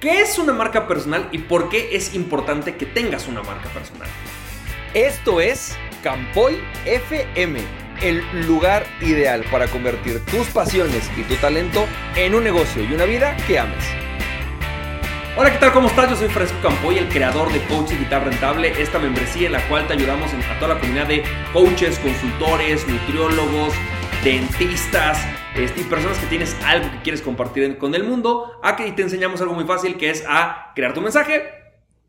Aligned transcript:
¿Qué 0.00 0.20
es 0.20 0.38
una 0.38 0.52
marca 0.52 0.86
personal 0.86 1.28
y 1.32 1.38
por 1.38 1.70
qué 1.70 1.96
es 1.96 2.14
importante 2.14 2.76
que 2.76 2.86
tengas 2.86 3.26
una 3.26 3.42
marca 3.42 3.68
personal? 3.70 4.06
Esto 4.94 5.40
es 5.40 5.76
Campoy 6.04 6.56
FM, 6.84 7.58
el 8.00 8.22
lugar 8.46 8.86
ideal 9.00 9.44
para 9.50 9.66
convertir 9.66 10.24
tus 10.26 10.46
pasiones 10.48 11.10
y 11.16 11.22
tu 11.22 11.34
talento 11.36 11.84
en 12.14 12.36
un 12.36 12.44
negocio 12.44 12.84
y 12.84 12.92
una 12.92 13.06
vida 13.06 13.36
que 13.48 13.58
ames. 13.58 13.84
Hola, 15.36 15.50
¿qué 15.52 15.58
tal? 15.58 15.72
¿Cómo 15.72 15.88
estás? 15.88 16.10
Yo 16.10 16.16
soy 16.16 16.28
Francisco 16.28 16.68
Campoy, 16.68 16.98
el 16.98 17.08
creador 17.08 17.52
de 17.52 17.60
Coach 17.64 17.88
Digital 17.88 18.24
Rentable, 18.24 18.80
esta 18.80 19.00
membresía 19.00 19.46
en 19.46 19.52
la 19.52 19.68
cual 19.68 19.88
te 19.88 19.94
ayudamos 19.94 20.30
a 20.32 20.58
toda 20.60 20.74
la 20.74 20.80
comunidad 20.80 21.08
de 21.08 21.24
coaches, 21.52 21.98
consultores, 21.98 22.86
nutriólogos, 22.86 23.74
dentistas, 24.22 25.18
este, 25.54 25.80
y 25.80 25.84
personas 25.84 26.18
que 26.18 26.26
tienes 26.26 26.56
algo 26.64 26.90
que 26.90 27.02
quieres 27.02 27.22
compartir 27.22 27.78
con 27.78 27.94
el 27.94 28.04
mundo, 28.04 28.60
a 28.62 28.76
que 28.76 28.90
te 28.92 29.02
enseñamos 29.02 29.40
algo 29.40 29.54
muy 29.54 29.64
fácil 29.64 29.96
que 29.96 30.10
es 30.10 30.24
a 30.28 30.72
crear 30.74 30.94
tu 30.94 31.00
mensaje, 31.00 31.42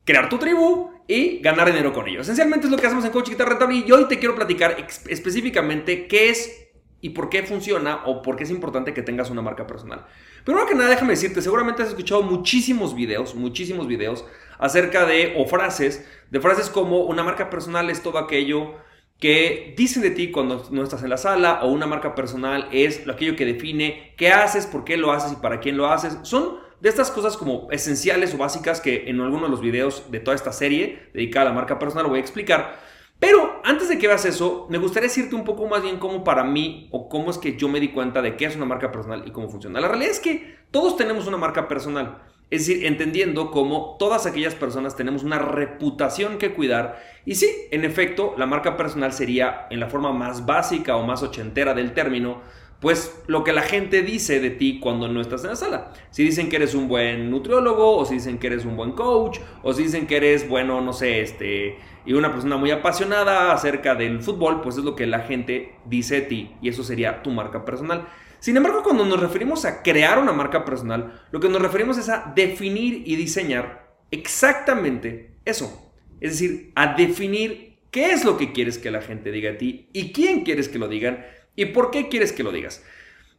crear 0.06 0.30
tu 0.30 0.38
tribu 0.38 0.92
y 1.08 1.40
ganar 1.40 1.68
dinero 1.68 1.94
con 1.94 2.08
ello. 2.08 2.22
Esencialmente 2.22 2.68
es 2.68 2.72
lo 2.72 2.78
que 2.78 2.88
hacemos 2.88 3.06
en 3.06 3.12
Coach 3.12 3.30
Guitar 3.30 3.50
Rentable 3.50 3.84
y 3.86 3.92
hoy 3.92 4.06
te 4.08 4.20
quiero 4.20 4.36
platicar 4.36 4.78
específicamente 5.08 6.08
qué 6.08 6.30
es 6.30 6.70
y 7.02 7.10
por 7.12 7.30
qué 7.30 7.44
funciona 7.44 8.02
o 8.06 8.22
por 8.22 8.36
qué 8.36 8.44
es 8.44 8.52
importante 8.52 8.94
que 8.94 9.02
tengas 9.02 9.30
una 9.30 9.42
marca 9.42 9.66
personal. 9.66 10.06
Primero 10.44 10.68
que 10.68 10.76
nada, 10.76 10.90
déjame 10.90 11.12
decirte, 11.12 11.42
seguramente 11.42 11.82
has 11.82 11.90
escuchado 11.90 12.22
muchísimos 12.22 12.94
videos, 12.94 13.36
muchísimos 13.36 13.88
videos 13.88 14.26
acerca 14.58 15.06
de 15.06 15.36
o 15.38 15.46
frases, 15.46 16.06
de 16.30 16.40
frases 16.42 16.70
como 16.70 17.04
una 17.04 17.24
marca 17.24 17.50
personal 17.50 17.90
es 17.90 18.04
todo 18.04 18.18
aquello 18.18 18.76
que 19.20 19.74
dicen 19.76 20.02
de 20.02 20.12
ti 20.12 20.32
cuando 20.32 20.66
no 20.72 20.82
estás 20.82 21.04
en 21.04 21.10
la 21.10 21.18
sala 21.18 21.60
o 21.64 21.68
una 21.68 21.88
marca 21.88 22.16
personal 22.16 22.70
es 22.72 23.08
aquello 23.08 23.36
que 23.36 23.46
define 23.46 24.14
qué 24.18 24.32
haces, 24.32 24.66
por 24.66 24.86
qué 24.86 24.98
lo 24.98 25.12
haces 25.12 25.34
y 25.34 25.36
para 25.36 25.60
quién 25.60 25.76
lo 25.78 25.92
haces. 25.92 26.18
Son 26.24 26.58
de 26.80 26.88
estas 26.88 27.12
cosas 27.12 27.36
como 27.36 27.68
esenciales 27.72 28.34
o 28.34 28.38
básicas 28.38 28.80
que 28.80 29.10
en 29.10 29.20
algunos 29.20 29.44
de 29.44 29.50
los 29.50 29.62
videos 29.62 30.10
de 30.10 30.22
toda 30.22 30.36
esta 30.36 30.54
serie 30.54 31.10
dedicada 31.14 31.48
a 31.48 31.50
la 31.50 31.56
marca 31.56 31.78
personal 31.78 32.08
voy 32.08 32.20
a 32.20 32.22
explicar. 32.22 32.80
Pero 33.20 33.60
antes 33.66 33.90
de 33.90 33.98
que 33.98 34.08
veas 34.08 34.24
eso, 34.24 34.66
me 34.70 34.78
gustaría 34.78 35.10
decirte 35.10 35.36
un 35.36 35.44
poco 35.44 35.68
más 35.68 35.82
bien 35.82 36.00
cómo 36.00 36.24
para 36.24 36.46
mí 36.46 36.88
o 36.92 37.10
cómo 37.10 37.30
es 37.30 37.38
que 37.38 37.58
yo 37.58 37.68
me 37.68 37.82
di 37.82 37.90
cuenta 37.90 38.22
de 38.22 38.38
qué 38.38 38.46
es 38.46 38.56
una 38.56 38.64
marca 38.64 38.94
personal 38.94 39.24
y 39.26 39.32
cómo 39.32 39.50
funciona. 39.50 39.82
La 39.82 39.90
realidad 39.90 40.12
es 40.12 40.22
que 40.22 40.60
todos 40.72 40.96
tenemos 40.96 41.28
una 41.28 41.36
marca 41.36 41.68
personal. 41.68 42.24
Es 42.52 42.66
decir, 42.66 42.86
entendiendo 42.86 43.52
cómo 43.52 43.96
todas 44.00 44.26
aquellas 44.26 44.56
personas 44.56 44.96
tenemos 44.96 45.24
una 45.24 45.38
reputación 45.38 46.40
que 46.40 46.54
cuidar. 46.54 47.00
Y 47.26 47.36
sí, 47.36 47.48
en 47.70 47.86
efecto, 47.86 48.34
la 48.38 48.48
marca 48.48 48.76
personal 48.76 49.14
sería, 49.14 49.68
en 49.70 49.80
la 49.80 49.88
forma 49.88 50.12
más 50.12 50.46
básica 50.46 50.96
o 50.96 51.06
más 51.06 51.22
ochentera 51.22 51.76
del 51.76 51.94
término, 51.94 52.42
pues 52.80 53.22
lo 53.28 53.44
que 53.44 53.52
la 53.52 53.62
gente 53.62 54.02
dice 54.02 54.40
de 54.40 54.50
ti 54.50 54.80
cuando 54.80 55.08
no 55.08 55.22
estás 55.22 55.44
en 55.44 55.50
la 55.52 55.56
sala. 55.56 55.92
Si 56.10 56.24
dicen 56.24 56.50
que 56.50 56.56
eres 56.56 56.74
un 56.74 56.88
buen 56.88 57.30
nutriólogo, 57.30 57.98
o 57.98 58.06
si 58.06 58.16
dicen 58.16 58.40
que 58.40 58.48
eres 58.48 58.66
un 58.66 58.78
buen 58.78 58.94
coach, 58.94 59.40
o 59.64 59.74
si 59.74 59.84
dicen 59.84 60.08
que 60.08 60.18
eres, 60.18 60.48
bueno, 60.48 60.82
no 60.82 60.94
sé, 60.94 61.22
este, 61.22 61.78
y 62.06 62.14
una 62.14 62.32
persona 62.32 62.58
muy 62.58 62.72
apasionada 62.72 63.52
acerca 63.52 63.96
del 63.96 64.22
fútbol, 64.22 64.62
pues 64.62 64.78
es 64.78 64.84
lo 64.84 64.96
que 64.96 65.08
la 65.08 65.20
gente 65.20 65.76
dice 65.86 66.22
de 66.22 66.22
ti, 66.22 66.52
y 66.62 66.70
eso 66.70 66.84
sería 66.84 67.22
tu 67.22 67.32
marca 67.32 67.66
personal. 67.66 68.08
Sin 68.40 68.56
embargo, 68.58 68.84
cuando 68.84 69.06
nos 69.06 69.20
referimos 69.20 69.66
a 69.66 69.84
crear 69.84 70.20
una 70.20 70.32
marca 70.32 70.64
personal, 70.66 71.22
lo 71.32 71.40
que 71.40 71.50
nos 71.50 71.62
referimos 71.62 71.98
es 71.98 72.10
a 72.10 72.32
definir 72.36 73.04
y 73.06 73.16
diseñar 73.16 73.96
exactamente 74.12 75.36
eso. 75.46 75.94
Es 76.22 76.32
decir, 76.32 76.72
a 76.76 76.96
definir 76.96 77.80
qué 77.92 78.12
es 78.12 78.24
lo 78.24 78.38
que 78.38 78.52
quieres 78.52 78.78
que 78.78 78.92
la 78.92 79.02
gente 79.02 79.32
diga 79.32 79.52
a 79.52 79.58
ti 79.58 79.90
y 79.94 80.12
quién 80.12 80.44
quieres 80.44 80.70
que 80.70 80.80
lo 80.80 80.88
digan 80.88 81.26
y 81.56 81.66
por 81.66 81.92
qué 81.92 82.08
quieres 82.08 82.32
que 82.32 82.44
lo 82.44 82.52
digas. 82.52 82.84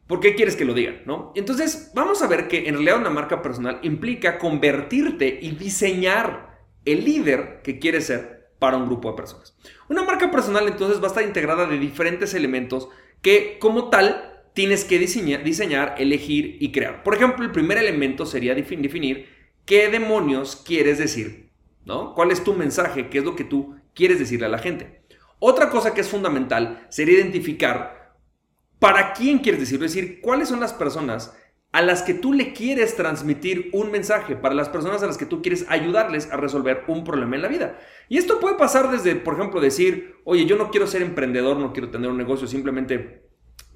¿Por 0.06 0.18
qué 0.18 0.34
quieres 0.34 0.56
que 0.56 0.64
lo 0.64 0.74
digan? 0.74 1.02
¿no? 1.06 1.32
Entonces, 1.36 1.92
vamos 1.94 2.20
a 2.20 2.26
ver 2.26 2.48
que 2.48 2.68
en 2.68 2.74
realidad 2.74 2.98
una 2.98 3.10
marca 3.10 3.42
personal 3.42 3.78
implica 3.82 4.38
convertirte 4.38 5.38
y 5.40 5.52
diseñar 5.52 6.58
el 6.84 7.04
líder 7.04 7.60
que 7.62 7.78
quieres 7.78 8.06
ser 8.06 8.50
para 8.58 8.76
un 8.76 8.86
grupo 8.86 9.10
de 9.10 9.16
personas. 9.16 9.56
Una 9.88 10.02
marca 10.02 10.30
personal 10.30 10.66
entonces 10.66 11.00
va 11.00 11.04
a 11.04 11.08
estar 11.08 11.22
integrada 11.22 11.66
de 11.66 11.78
diferentes 11.78 12.34
elementos 12.34 12.88
que 13.22 13.58
como 13.60 13.88
tal 13.88 14.29
tienes 14.54 14.84
que 14.84 14.98
diseñar, 14.98 15.94
elegir 15.98 16.56
y 16.60 16.72
crear. 16.72 17.02
Por 17.02 17.14
ejemplo, 17.14 17.44
el 17.44 17.52
primer 17.52 17.78
elemento 17.78 18.26
sería 18.26 18.54
definir 18.54 19.28
qué 19.64 19.88
demonios 19.88 20.56
quieres 20.56 20.98
decir, 20.98 21.50
¿no? 21.84 22.14
¿Cuál 22.14 22.30
es 22.30 22.42
tu 22.42 22.54
mensaje? 22.54 23.08
¿Qué 23.08 23.18
es 23.18 23.24
lo 23.24 23.36
que 23.36 23.44
tú 23.44 23.76
quieres 23.94 24.18
decirle 24.18 24.46
a 24.46 24.50
la 24.50 24.58
gente? 24.58 25.02
Otra 25.38 25.70
cosa 25.70 25.94
que 25.94 26.02
es 26.02 26.08
fundamental 26.08 26.86
sería 26.90 27.18
identificar 27.18 28.16
para 28.78 29.12
quién 29.12 29.38
quieres 29.38 29.60
decirlo, 29.60 29.86
es 29.86 29.94
decir, 29.94 30.20
cuáles 30.20 30.48
son 30.48 30.60
las 30.60 30.72
personas 30.72 31.36
a 31.72 31.82
las 31.82 32.02
que 32.02 32.14
tú 32.14 32.32
le 32.32 32.52
quieres 32.52 32.96
transmitir 32.96 33.70
un 33.72 33.92
mensaje, 33.92 34.34
para 34.34 34.54
las 34.54 34.68
personas 34.68 35.02
a 35.02 35.06
las 35.06 35.18
que 35.18 35.26
tú 35.26 35.40
quieres 35.40 35.66
ayudarles 35.68 36.30
a 36.32 36.36
resolver 36.36 36.82
un 36.88 37.04
problema 37.04 37.36
en 37.36 37.42
la 37.42 37.48
vida. 37.48 37.78
Y 38.08 38.18
esto 38.18 38.40
puede 38.40 38.56
pasar 38.56 38.90
desde, 38.90 39.14
por 39.14 39.34
ejemplo, 39.34 39.60
decir, 39.60 40.16
oye, 40.24 40.46
yo 40.46 40.56
no 40.56 40.70
quiero 40.70 40.88
ser 40.88 41.02
emprendedor, 41.02 41.58
no 41.58 41.72
quiero 41.72 41.90
tener 41.90 42.10
un 42.10 42.16
negocio, 42.16 42.48
simplemente 42.48 43.29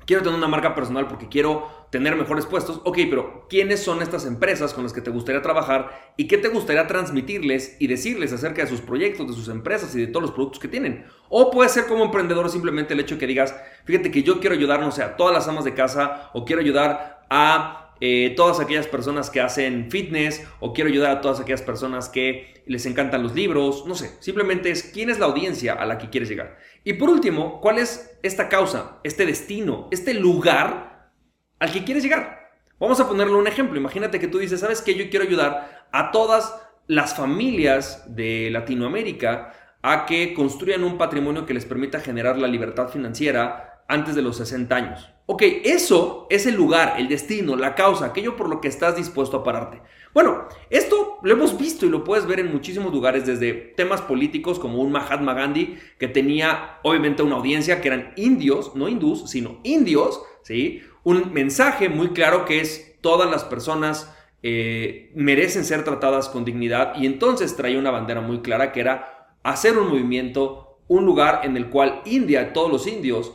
quiero 0.07 0.23
tener 0.23 0.39
una 0.39 0.49
marca 0.49 0.75
personal 0.75 1.07
porque 1.09 1.29
quiero 1.29 1.87
tener 1.91 2.17
mejores 2.17 2.47
puestos. 2.47 2.81
Ok, 2.85 2.99
pero 3.09 3.47
¿quiénes 3.49 3.83
son 3.83 4.03
estas 4.03 4.27
empresas 4.27 4.75
con 4.75 4.85
las 4.85 4.93
que 4.93 5.01
te 5.01 5.11
gustaría 5.11 5.43
trabajar 5.43 6.13
y 6.17 6.27
qué 6.27 6.39
te 6.39 6.49
gustaría 6.49 6.87
transmitirles 6.87 7.77
y 7.81 7.87
decirles 7.87 8.33
acerca 8.33 8.63
de 8.63 8.69
sus 8.69 8.81
proyectos, 8.81 9.29
de 9.29 9.35
sus 9.35 9.49
empresas 9.49 9.95
y 9.95 10.01
de 10.01 10.07
todos 10.09 10.23
los 10.23 10.33
productos 10.33 10.61
que 10.61 10.69
tienen? 10.69 11.07
O 11.29 11.51
puede 11.51 11.69
ser 11.69 11.87
como 11.87 12.05
emprendedor 12.05 12.49
simplemente 12.51 12.95
el 12.95 13.01
hecho 13.01 13.19
que 13.19 13.27
digas, 13.27 13.55
fíjate 13.85 14.11
que 14.11 14.23
yo 14.23 14.41
quiero 14.41 14.57
ayudar, 14.57 14.81
no 14.81 14.91
sé, 14.91 15.03
a 15.03 15.17
todas 15.17 15.35
las 15.35 15.49
amas 15.49 15.65
de 15.65 15.75
casa 15.75 16.31
o 16.33 16.45
quiero 16.45 16.63
ayudar 16.63 17.25
a 17.31 17.84
eh, 18.07 18.35
todas 18.37 18.61
aquellas 18.61 18.87
personas 18.87 19.31
que 19.31 19.41
hacen 19.41 19.91
fitness 19.91 20.47
o 20.61 20.75
quiero 20.75 20.91
ayudar 20.91 21.11
a 21.11 21.21
todas 21.23 21.41
aquellas 21.41 21.63
personas 21.63 22.11
que 22.11 22.63
les 22.67 22.85
encantan 22.85 23.23
los 23.23 23.35
libros, 23.35 23.87
no 23.87 23.95
sé, 23.95 24.11
simplemente 24.21 24.71
es 24.71 24.83
quién 24.83 25.09
es 25.09 25.19
la 25.19 25.25
audiencia 25.25 25.73
a 25.73 25.87
la 25.87 25.97
que 25.97 26.11
quieres 26.11 26.29
llegar. 26.29 26.59
Y 26.85 26.93
por 26.93 27.09
último, 27.09 27.63
¿cuál 27.63 27.79
es 27.79 28.19
esta 28.23 28.51
causa, 28.51 29.01
este 29.05 29.25
destino, 29.25 29.89
este 29.91 30.13
lugar 30.13 31.13
al 31.59 31.73
que 31.73 31.83
quieres 31.85 32.03
llegar? 32.03 32.51
Vamos 32.79 33.01
a 33.01 33.09
ponerle 33.09 33.37
un 33.37 33.47
ejemplo. 33.47 33.81
Imagínate 33.81 34.21
que 34.21 34.29
tú 34.29 34.39
dices, 34.39 34.61
¿sabes 34.61 34.83
qué? 34.83 34.95
Yo 34.95 35.09
quiero 35.09 35.25
ayudar 35.25 35.89
a 35.91 36.11
todas 36.11 36.55
las 36.87 37.17
familias 37.17 38.05
de 38.15 38.51
Latinoamérica 38.51 39.55
a 39.81 40.05
que 40.05 40.35
construyan 40.35 40.85
un 40.85 40.99
patrimonio 40.99 41.47
que 41.47 41.55
les 41.55 41.65
permita 41.65 42.01
generar 42.01 42.37
la 42.37 42.49
libertad 42.49 42.89
financiera 42.89 43.74
antes 43.89 44.15
de 44.15 44.23
los 44.23 44.37
60 44.37 44.75
años. 44.75 45.11
Ok, 45.27 45.43
eso 45.65 46.27
es 46.29 46.47
el 46.47 46.55
lugar, 46.55 46.97
el 46.99 47.09
destino, 47.09 47.57
la 47.57 47.75
causa, 47.75 48.07
aquello 48.07 48.37
por 48.37 48.51
lo 48.51 48.61
que 48.61 48.69
estás 48.69 48.95
dispuesto 48.95 49.39
a 49.39 49.43
pararte. 49.43 49.81
Bueno, 50.13 50.49
esto 50.69 51.19
lo 51.23 51.33
hemos 51.33 51.57
visto 51.59 51.87
y 51.87 51.89
lo 51.89 52.05
puedes 52.05 52.27
ver 52.27 52.41
en 52.41 52.53
muchísimos 52.53 52.93
lugares, 52.93 53.25
desde 53.25 53.53
temas 53.53 54.03
políticos 54.03 54.59
como 54.59 54.83
un 54.83 54.93
Mahatma 54.93 55.33
Gandhi, 55.33 55.79
que 55.99 56.09
tenía 56.09 56.79
obviamente 56.83 57.23
una 57.23 57.37
audiencia 57.37 57.81
que 57.81 57.89
eran 57.89 58.13
indios, 58.17 58.77
no 58.77 58.87
hindús, 58.87 59.31
sino 59.31 59.61
indios, 59.63 60.21
¿sí? 60.43 60.83
Un 61.05 61.33
mensaje 61.33 61.89
muy 61.89 62.09
claro 62.09 62.45
que 62.45 62.61
es 62.61 62.99
todas 63.01 63.31
las 63.31 63.45
personas 63.45 64.15
eh, 64.43 65.11
merecen 65.15 65.65
ser 65.65 65.85
tratadas 65.85 66.29
con 66.29 66.45
dignidad 66.45 66.97
y 66.97 67.07
entonces 67.07 67.57
traía 67.57 67.79
una 67.79 67.91
bandera 67.91 68.21
muy 68.21 68.41
clara 68.43 68.73
que 68.73 68.81
era 68.81 69.31
hacer 69.43 69.79
un 69.79 69.89
movimiento, 69.89 70.81
un 70.87 71.07
lugar 71.07 71.41
en 71.45 71.57
el 71.57 71.71
cual 71.71 72.03
India, 72.05 72.53
todos 72.53 72.71
los 72.71 72.87
indios, 72.87 73.33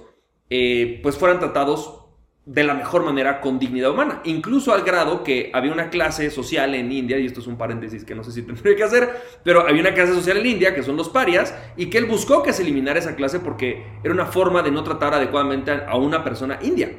eh, 0.50 1.00
pues 1.04 1.18
fueran 1.18 1.40
tratados 1.40 2.00
de 2.46 2.64
la 2.64 2.74
mejor 2.74 3.04
manera 3.04 3.42
con 3.42 3.60
dignidad 3.60 3.92
humana. 3.92 4.22
Incluso 4.24 4.74
al 4.74 4.82
grado 4.82 5.24
que 5.24 5.52
había 5.54 5.72
una 5.72 5.92
clase 5.92 6.32
social 6.32 6.74
en 6.74 6.92
India, 6.92 7.20
y 7.20 7.28
esto 7.28 7.42
es 7.42 7.48
un 7.48 7.60
paréntesis 7.60 8.04
que 8.04 8.16
no 8.16 8.24
sé 8.24 8.32
si 8.32 8.42
tendría 8.44 8.76
que 8.76 8.84
hacer, 8.84 9.10
pero 9.44 9.68
había 9.68 9.82
una 9.82 9.94
clase 9.94 10.16
social 10.16 10.38
en 10.38 10.48
India 10.48 10.74
que 10.74 10.82
son 10.82 10.98
los 10.98 11.10
parias, 11.10 11.54
y 11.78 11.92
que 11.92 12.00
él 12.00 12.06
buscó 12.06 12.42
que 12.42 12.52
se 12.52 12.64
eliminara 12.64 12.98
esa 12.98 13.16
clase 13.16 13.40
porque 13.40 13.86
era 14.04 14.14
una 14.14 14.26
forma 14.26 14.64
de 14.64 14.72
no 14.72 14.84
tratar 14.84 15.14
adecuadamente 15.14 15.72
a 15.72 15.96
una 15.96 16.24
persona 16.24 16.58
india. 16.64 16.92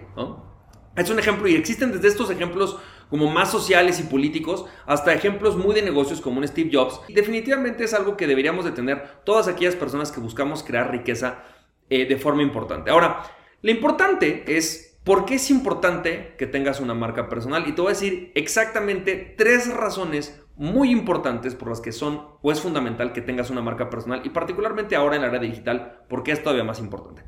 Es 0.96 1.10
un 1.10 1.18
ejemplo, 1.18 1.48
y 1.48 1.56
existen 1.56 1.90
desde 1.92 2.08
estos 2.08 2.30
ejemplos 2.30 2.78
como 3.08 3.28
más 3.28 3.50
sociales 3.50 3.98
y 3.98 4.04
políticos, 4.04 4.66
hasta 4.86 5.12
ejemplos 5.12 5.56
muy 5.56 5.74
de 5.74 5.82
negocios 5.82 6.20
como 6.20 6.38
un 6.38 6.46
Steve 6.46 6.70
Jobs. 6.72 7.00
Definitivamente 7.08 7.82
es 7.82 7.92
algo 7.92 8.16
que 8.16 8.28
deberíamos 8.28 8.64
de 8.64 8.70
tener 8.70 9.02
todas 9.24 9.48
aquellas 9.48 9.74
personas 9.74 10.12
que 10.12 10.20
buscamos 10.20 10.62
crear 10.62 10.92
riqueza 10.92 11.42
eh, 11.88 12.06
de 12.06 12.16
forma 12.18 12.42
importante. 12.42 12.90
Ahora, 12.92 13.24
lo 13.62 13.70
importante 13.70 14.44
es 14.56 14.98
por 15.04 15.24
qué 15.24 15.34
es 15.34 15.50
importante 15.50 16.34
que 16.38 16.46
tengas 16.46 16.80
una 16.80 16.94
marca 16.94 17.28
personal 17.28 17.66
y 17.66 17.72
te 17.72 17.80
voy 17.80 17.90
a 17.90 17.94
decir 17.94 18.32
exactamente 18.34 19.34
tres 19.36 19.72
razones 19.74 20.40
muy 20.56 20.90
importantes 20.90 21.54
por 21.54 21.68
las 21.68 21.80
que 21.80 21.92
son 21.92 22.22
o 22.42 22.52
es 22.52 22.60
fundamental 22.60 23.12
que 23.12 23.22
tengas 23.22 23.50
una 23.50 23.62
marca 23.62 23.88
personal 23.88 24.22
y 24.24 24.28
particularmente 24.30 24.94
ahora 24.94 25.16
en 25.16 25.22
la 25.22 25.28
área 25.28 25.40
digital, 25.40 26.04
porque 26.08 26.32
es 26.32 26.42
todavía 26.42 26.64
más 26.64 26.80
importante. 26.80 27.24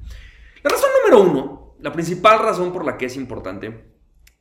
La 0.62 0.70
razón 0.70 0.90
número 1.02 1.30
uno, 1.30 1.76
la 1.80 1.92
principal 1.92 2.38
razón 2.38 2.72
por 2.72 2.84
la 2.84 2.98
que 2.98 3.06
es 3.06 3.16
importante, 3.16 3.86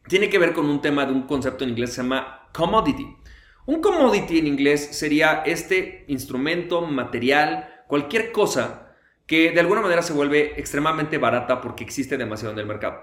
tiene 0.07 0.29
que 0.29 0.39
ver 0.39 0.53
con 0.53 0.69
un 0.69 0.81
tema 0.81 1.05
de 1.05 1.13
un 1.13 1.23
concepto 1.23 1.63
en 1.63 1.71
inglés 1.71 1.91
que 1.91 1.95
se 1.95 2.01
llama 2.03 2.49
commodity. 2.53 3.15
Un 3.65 3.81
commodity 3.81 4.39
en 4.39 4.47
inglés 4.47 4.89
sería 4.91 5.43
este 5.45 6.03
instrumento, 6.07 6.81
material, 6.81 7.85
cualquier 7.87 8.31
cosa 8.31 8.90
que 9.31 9.51
de 9.51 9.61
alguna 9.61 9.79
manera 9.79 10.01
se 10.01 10.11
vuelve 10.11 10.59
extremadamente 10.59 11.17
barata 11.17 11.61
porque 11.61 11.85
existe 11.85 12.17
demasiado 12.17 12.51
en 12.51 12.59
el 12.59 12.65
mercado. 12.65 12.99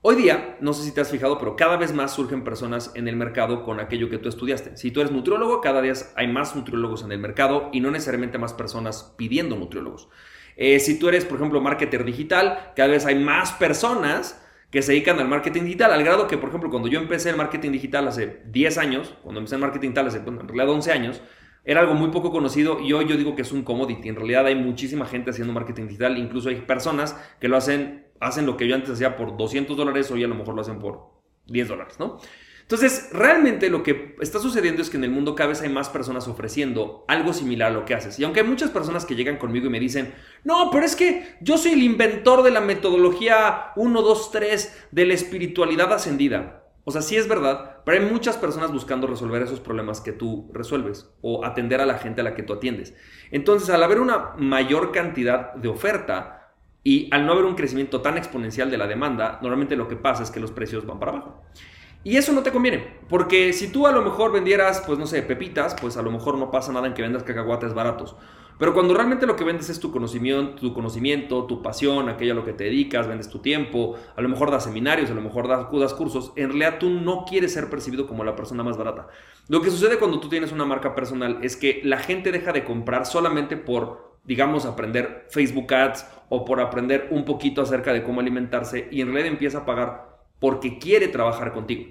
Hoy 0.00 0.14
día, 0.14 0.56
no 0.62 0.72
sé 0.72 0.82
si 0.82 0.90
te 0.90 1.02
has 1.02 1.10
fijado, 1.10 1.38
pero 1.38 1.54
cada 1.54 1.76
vez 1.76 1.92
más 1.92 2.14
surgen 2.14 2.44
personas 2.44 2.92
en 2.94 3.08
el 3.08 3.16
mercado 3.16 3.62
con 3.62 3.78
aquello 3.78 4.08
que 4.08 4.16
tú 4.16 4.30
estudiaste. 4.30 4.78
Si 4.78 4.90
tú 4.90 5.00
eres 5.00 5.12
nutriólogo, 5.12 5.60
cada 5.60 5.82
día 5.82 5.92
hay 6.14 6.28
más 6.28 6.56
nutriólogos 6.56 7.04
en 7.04 7.12
el 7.12 7.18
mercado 7.18 7.68
y 7.74 7.80
no 7.80 7.90
necesariamente 7.90 8.38
más 8.38 8.54
personas 8.54 9.14
pidiendo 9.18 9.54
nutriólogos. 9.54 10.08
Eh, 10.56 10.80
si 10.80 10.98
tú 10.98 11.10
eres, 11.10 11.26
por 11.26 11.36
ejemplo, 11.36 11.60
marketer 11.60 12.06
digital, 12.06 12.72
cada 12.74 12.88
vez 12.88 13.04
hay 13.04 13.16
más 13.16 13.52
personas 13.52 14.42
que 14.70 14.80
se 14.80 14.92
dedican 14.92 15.20
al 15.20 15.28
marketing 15.28 15.64
digital, 15.64 15.92
al 15.92 16.02
grado 16.02 16.26
que, 16.26 16.38
por 16.38 16.48
ejemplo, 16.48 16.70
cuando 16.70 16.88
yo 16.88 16.98
empecé 16.98 17.28
el 17.28 17.36
marketing 17.36 17.72
digital 17.72 18.08
hace 18.08 18.40
10 18.46 18.78
años, 18.78 19.14
cuando 19.22 19.40
empecé 19.40 19.56
el 19.56 19.60
marketing 19.60 19.88
digital 19.88 20.06
hace, 20.06 20.18
en 20.26 20.48
realidad 20.48 20.70
11 20.70 20.92
años, 20.92 21.20
era 21.66 21.80
algo 21.80 21.94
muy 21.94 22.10
poco 22.10 22.30
conocido 22.30 22.80
y 22.80 22.92
hoy 22.92 23.06
yo 23.06 23.16
digo 23.16 23.34
que 23.34 23.42
es 23.42 23.50
un 23.50 23.62
commodity. 23.62 24.08
En 24.08 24.14
realidad 24.14 24.46
hay 24.46 24.54
muchísima 24.54 25.04
gente 25.04 25.30
haciendo 25.30 25.52
marketing 25.52 25.88
digital, 25.88 26.16
incluso 26.16 26.48
hay 26.48 26.62
personas 26.62 27.16
que 27.40 27.48
lo 27.48 27.56
hacen, 27.56 28.06
hacen 28.20 28.46
lo 28.46 28.56
que 28.56 28.68
yo 28.68 28.76
antes 28.76 28.90
hacía 28.90 29.16
por 29.16 29.36
200 29.36 29.76
dólares, 29.76 30.10
hoy 30.12 30.22
a 30.22 30.28
lo 30.28 30.36
mejor 30.36 30.54
lo 30.54 30.60
hacen 30.62 30.78
por 30.78 31.10
10 31.46 31.68
dólares, 31.68 31.96
¿no? 31.98 32.18
Entonces, 32.62 33.10
realmente 33.12 33.70
lo 33.70 33.84
que 33.84 34.16
está 34.20 34.40
sucediendo 34.40 34.82
es 34.82 34.90
que 34.90 34.96
en 34.96 35.04
el 35.04 35.10
mundo 35.10 35.36
cada 35.36 35.50
vez 35.50 35.62
hay 35.62 35.68
más 35.68 35.88
personas 35.88 36.26
ofreciendo 36.26 37.04
algo 37.06 37.32
similar 37.32 37.70
a 37.70 37.74
lo 37.74 37.84
que 37.84 37.94
haces. 37.94 38.18
Y 38.18 38.24
aunque 38.24 38.40
hay 38.40 38.46
muchas 38.46 38.70
personas 38.70 39.04
que 39.04 39.14
llegan 39.14 39.36
conmigo 39.36 39.66
y 39.66 39.70
me 39.70 39.78
dicen, 39.78 40.12
no, 40.42 40.70
pero 40.72 40.84
es 40.84 40.96
que 40.96 41.36
yo 41.40 41.58
soy 41.58 41.74
el 41.74 41.82
inventor 41.84 42.42
de 42.42 42.50
la 42.50 42.60
metodología 42.60 43.70
1, 43.76 44.02
2, 44.02 44.32
3 44.32 44.86
de 44.90 45.06
la 45.06 45.14
espiritualidad 45.14 45.92
ascendida. 45.92 46.65
O 46.88 46.92
sea, 46.92 47.02
sí 47.02 47.16
es 47.16 47.26
verdad, 47.26 47.78
pero 47.84 47.98
hay 48.00 48.08
muchas 48.08 48.36
personas 48.36 48.70
buscando 48.70 49.08
resolver 49.08 49.42
esos 49.42 49.58
problemas 49.58 50.00
que 50.00 50.12
tú 50.12 50.48
resuelves 50.52 51.10
o 51.20 51.44
atender 51.44 51.80
a 51.80 51.84
la 51.84 51.98
gente 51.98 52.20
a 52.20 52.24
la 52.24 52.36
que 52.36 52.44
tú 52.44 52.52
atiendes. 52.52 52.94
Entonces, 53.32 53.70
al 53.70 53.82
haber 53.82 53.98
una 53.98 54.34
mayor 54.38 54.92
cantidad 54.92 55.52
de 55.54 55.66
oferta 55.66 56.52
y 56.84 57.08
al 57.12 57.26
no 57.26 57.32
haber 57.32 57.44
un 57.44 57.56
crecimiento 57.56 58.02
tan 58.02 58.16
exponencial 58.16 58.70
de 58.70 58.78
la 58.78 58.86
demanda, 58.86 59.40
normalmente 59.42 59.74
lo 59.74 59.88
que 59.88 59.96
pasa 59.96 60.22
es 60.22 60.30
que 60.30 60.38
los 60.38 60.52
precios 60.52 60.86
van 60.86 61.00
para 61.00 61.10
abajo. 61.10 61.42
Y 62.04 62.18
eso 62.18 62.32
no 62.32 62.44
te 62.44 62.52
conviene, 62.52 63.00
porque 63.08 63.52
si 63.52 63.66
tú 63.66 63.88
a 63.88 63.90
lo 63.90 64.02
mejor 64.02 64.30
vendieras, 64.30 64.84
pues 64.86 64.96
no 64.96 65.08
sé, 65.08 65.22
pepitas, 65.22 65.74
pues 65.80 65.96
a 65.96 66.02
lo 66.02 66.12
mejor 66.12 66.38
no 66.38 66.52
pasa 66.52 66.72
nada 66.72 66.86
en 66.86 66.94
que 66.94 67.02
vendas 67.02 67.24
cacahuates 67.24 67.74
baratos. 67.74 68.14
Pero 68.58 68.72
cuando 68.72 68.94
realmente 68.94 69.26
lo 69.26 69.36
que 69.36 69.44
vendes 69.44 69.68
es 69.68 69.80
tu 69.80 69.90
conocimiento, 69.90 70.60
tu 70.60 70.72
conocimiento, 70.72 71.44
tu 71.44 71.60
pasión, 71.62 72.08
aquello 72.08 72.32
a 72.32 72.36
lo 72.36 72.44
que 72.44 72.54
te 72.54 72.64
dedicas, 72.64 73.06
vendes 73.06 73.28
tu 73.28 73.40
tiempo, 73.40 73.96
a 74.16 74.22
lo 74.22 74.28
mejor 74.30 74.50
das 74.50 74.64
seminarios, 74.64 75.10
a 75.10 75.14
lo 75.14 75.20
mejor 75.20 75.46
das, 75.46 75.66
das 75.70 75.94
cursos, 75.94 76.32
en 76.36 76.48
realidad 76.48 76.78
tú 76.78 76.88
no 76.88 77.24
quieres 77.28 77.52
ser 77.52 77.68
percibido 77.68 78.06
como 78.06 78.24
la 78.24 78.34
persona 78.34 78.62
más 78.62 78.78
barata. 78.78 79.08
Lo 79.48 79.60
que 79.60 79.70
sucede 79.70 79.98
cuando 79.98 80.20
tú 80.20 80.28
tienes 80.30 80.52
una 80.52 80.64
marca 80.64 80.94
personal 80.94 81.38
es 81.42 81.56
que 81.56 81.80
la 81.84 81.98
gente 81.98 82.32
deja 82.32 82.52
de 82.52 82.64
comprar 82.64 83.04
solamente 83.04 83.58
por, 83.58 84.18
digamos, 84.24 84.64
aprender 84.64 85.26
Facebook 85.30 85.72
Ads 85.74 86.06
o 86.30 86.46
por 86.46 86.60
aprender 86.60 87.08
un 87.10 87.26
poquito 87.26 87.60
acerca 87.60 87.92
de 87.92 88.02
cómo 88.02 88.20
alimentarse 88.20 88.88
y 88.90 89.02
en 89.02 89.08
realidad 89.08 89.32
empieza 89.32 89.58
a 89.58 89.66
pagar 89.66 90.16
porque 90.40 90.78
quiere 90.78 91.08
trabajar 91.08 91.52
contigo. 91.52 91.84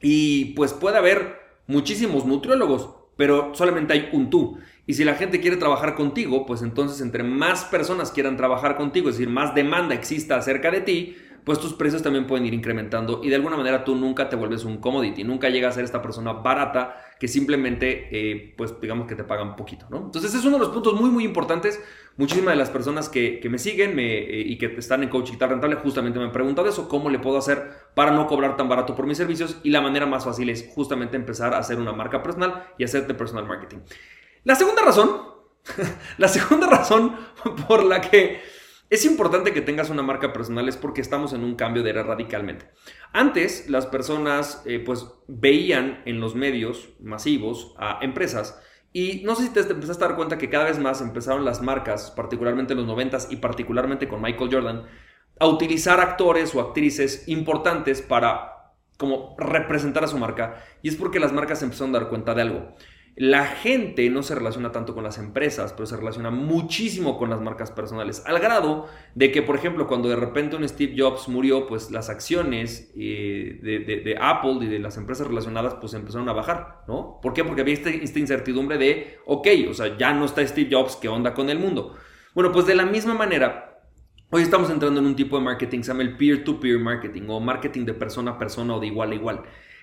Y 0.00 0.54
pues 0.54 0.72
puede 0.72 0.96
haber 0.96 1.36
muchísimos 1.66 2.24
nutriólogos, 2.24 2.94
pero 3.16 3.54
solamente 3.54 3.92
hay 3.92 4.08
un 4.12 4.30
tú. 4.30 4.58
Y 4.86 4.94
si 4.94 5.04
la 5.04 5.14
gente 5.14 5.40
quiere 5.40 5.56
trabajar 5.56 5.94
contigo, 5.94 6.44
pues 6.44 6.62
entonces 6.62 7.00
entre 7.00 7.22
más 7.22 7.64
personas 7.64 8.10
quieran 8.10 8.36
trabajar 8.36 8.76
contigo, 8.76 9.08
es 9.08 9.16
decir, 9.16 9.32
más 9.32 9.54
demanda 9.54 9.94
exista 9.94 10.36
acerca 10.36 10.70
de 10.70 10.80
ti, 10.80 11.16
pues 11.44 11.58
tus 11.58 11.74
precios 11.74 12.02
también 12.02 12.26
pueden 12.26 12.46
ir 12.46 12.54
incrementando 12.54 13.20
y 13.22 13.28
de 13.28 13.34
alguna 13.34 13.56
manera 13.56 13.84
tú 13.84 13.96
nunca 13.96 14.28
te 14.28 14.36
vuelves 14.36 14.64
un 14.64 14.78
commodity, 14.78 15.24
nunca 15.24 15.48
llegas 15.48 15.72
a 15.72 15.74
ser 15.76 15.84
esta 15.84 16.00
persona 16.00 16.32
barata 16.32 16.96
que 17.18 17.28
simplemente, 17.28 18.08
eh, 18.10 18.54
pues 18.56 18.80
digamos 18.80 19.06
que 19.06 19.14
te 19.14 19.24
pagan 19.24 19.56
poquito, 19.56 19.86
¿no? 19.90 19.98
Entonces 19.98 20.34
es 20.34 20.44
uno 20.44 20.58
de 20.58 20.64
los 20.64 20.68
puntos 20.68 21.00
muy, 21.00 21.10
muy 21.10 21.24
importantes. 21.24 21.80
Muchísimas 22.16 22.52
de 22.52 22.58
las 22.58 22.70
personas 22.70 23.08
que, 23.08 23.40
me 23.50 23.58
siguen 23.58 23.98
eh, 23.98 24.42
y 24.46 24.58
que 24.58 24.66
están 24.66 25.02
en 25.02 25.08
Coaching 25.08 25.38
Tal 25.38 25.50
Rentable 25.50 25.76
justamente 25.76 26.18
me 26.18 26.26
han 26.26 26.32
preguntado 26.32 26.68
eso, 26.68 26.88
cómo 26.88 27.08
le 27.08 27.18
puedo 27.18 27.38
hacer 27.38 27.70
para 27.94 28.12
no 28.12 28.26
cobrar 28.26 28.56
tan 28.56 28.68
barato 28.68 28.94
por 28.94 29.06
mis 29.06 29.16
servicios 29.16 29.58
y 29.62 29.70
la 29.70 29.80
manera 29.80 30.06
más 30.06 30.24
fácil 30.24 30.50
es 30.50 30.68
justamente 30.74 31.16
empezar 31.16 31.54
a 31.54 31.58
hacer 31.58 31.78
una 31.78 31.92
marca 31.92 32.22
personal 32.22 32.66
y 32.78 32.84
hacerte 32.84 33.14
personal 33.14 33.46
marketing. 33.46 33.78
La 34.44 34.54
segunda 34.54 34.82
razón, 34.82 35.22
la 36.18 36.28
segunda 36.28 36.68
razón 36.68 37.16
por 37.66 37.84
la 37.84 38.00
que 38.00 38.40
es 38.92 39.06
importante 39.06 39.54
que 39.54 39.62
tengas 39.62 39.88
una 39.88 40.02
marca 40.02 40.34
personal 40.34 40.68
es 40.68 40.76
porque 40.76 41.00
estamos 41.00 41.32
en 41.32 41.44
un 41.44 41.54
cambio 41.54 41.82
de 41.82 41.88
era 41.88 42.02
radicalmente. 42.02 42.68
Antes 43.14 43.70
las 43.70 43.86
personas 43.86 44.62
eh, 44.66 44.80
pues 44.80 45.06
veían 45.28 46.02
en 46.04 46.20
los 46.20 46.34
medios 46.34 46.90
masivos 47.00 47.74
a 47.78 48.00
empresas 48.02 48.62
y 48.92 49.22
no 49.24 49.34
sé 49.34 49.44
si 49.44 49.48
te 49.50 49.60
empezaste 49.60 50.04
a 50.04 50.08
dar 50.08 50.16
cuenta 50.16 50.38
que 50.38 50.50
cada 50.50 50.64
vez 50.64 50.78
más 50.78 51.00
empezaron 51.00 51.44
las 51.44 51.62
marcas, 51.62 52.10
particularmente 52.10 52.74
en 52.74 52.80
los 52.80 52.86
90 52.86 53.18
y 53.30 53.36
particularmente 53.36 54.08
con 54.08 54.20
Michael 54.20 54.50
Jordan, 54.52 54.84
a 55.40 55.46
utilizar 55.46 56.00
actores 56.00 56.54
o 56.54 56.60
actrices 56.60 57.26
importantes 57.28 58.02
para 58.02 58.74
como 58.98 59.34
representar 59.38 60.04
a 60.04 60.08
su 60.08 60.18
marca 60.18 60.62
y 60.82 60.88
es 60.88 60.96
porque 60.96 61.18
las 61.18 61.32
marcas 61.32 61.62
empezaron 61.62 61.94
a 61.94 62.00
dar 62.00 62.08
cuenta 62.08 62.34
de 62.34 62.42
algo. 62.42 62.74
La 63.14 63.44
gente 63.44 64.08
no 64.08 64.22
se 64.22 64.34
relaciona 64.34 64.72
tanto 64.72 64.94
con 64.94 65.04
las 65.04 65.18
empresas, 65.18 65.74
pero 65.74 65.84
se 65.84 65.98
relaciona 65.98 66.30
muchísimo 66.30 67.18
con 67.18 67.28
las 67.28 67.42
marcas 67.42 67.70
personales, 67.70 68.22
al 68.24 68.38
grado 68.38 68.86
de 69.14 69.30
que, 69.30 69.42
por 69.42 69.54
ejemplo, 69.54 69.86
cuando 69.86 70.08
de 70.08 70.16
repente 70.16 70.56
un 70.56 70.66
Steve 70.66 70.94
Jobs 70.96 71.28
murió, 71.28 71.66
pues 71.66 71.90
las 71.90 72.08
acciones 72.08 72.90
eh, 72.96 73.60
de, 73.62 74.16
Apple 74.18 74.58
y 74.62 74.66
de 74.66 74.78
las 74.78 74.96
empresas 74.96 75.26
relacionadas, 75.26 75.74
pues 75.74 75.92
empezaron 75.92 76.26
a 76.30 76.32
bajar, 76.32 76.84
¿no? 76.88 77.18
¿Por 77.20 77.34
qué? 77.34 77.44
Porque 77.44 77.60
había 77.60 77.74
este, 77.74 78.02
esta 78.02 78.18
incertidumbre 78.18 78.78
de, 78.78 79.18
ok, 79.26 79.46
o 79.68 79.74
sea, 79.74 79.94
ya 79.98 80.14
no 80.14 80.24
está 80.24 80.46
Steve 80.46 80.70
Jobs, 80.72 80.96
¿qué 80.96 81.08
onda 81.08 81.34
con 81.34 81.50
el 81.50 81.58
mundo? 81.58 81.94
Bueno, 82.34 82.50
pues 82.50 82.64
de 82.64 82.74
la 82.74 82.86
misma 82.86 83.12
manera, 83.12 83.82
hoy 84.30 84.40
estamos 84.40 84.70
entrando 84.70 85.00
en 85.00 85.06
un 85.06 85.16
tipo 85.16 85.36
de 85.36 85.44
marketing, 85.44 85.82
se 85.82 85.88
llama 85.88 86.02
el 86.02 86.16
peer-to-peer 86.16 86.78
-peer 86.78 86.82
marketing 86.82 87.22
o 87.28 87.40
marketing 87.40 87.84
de 87.84 87.92
persona 87.92 88.30
a 88.30 88.38
persona 88.38 88.74
o 88.74 88.80
de 88.80 88.86
igual 88.86 89.12
a 89.12 89.14
igual. 89.14 89.42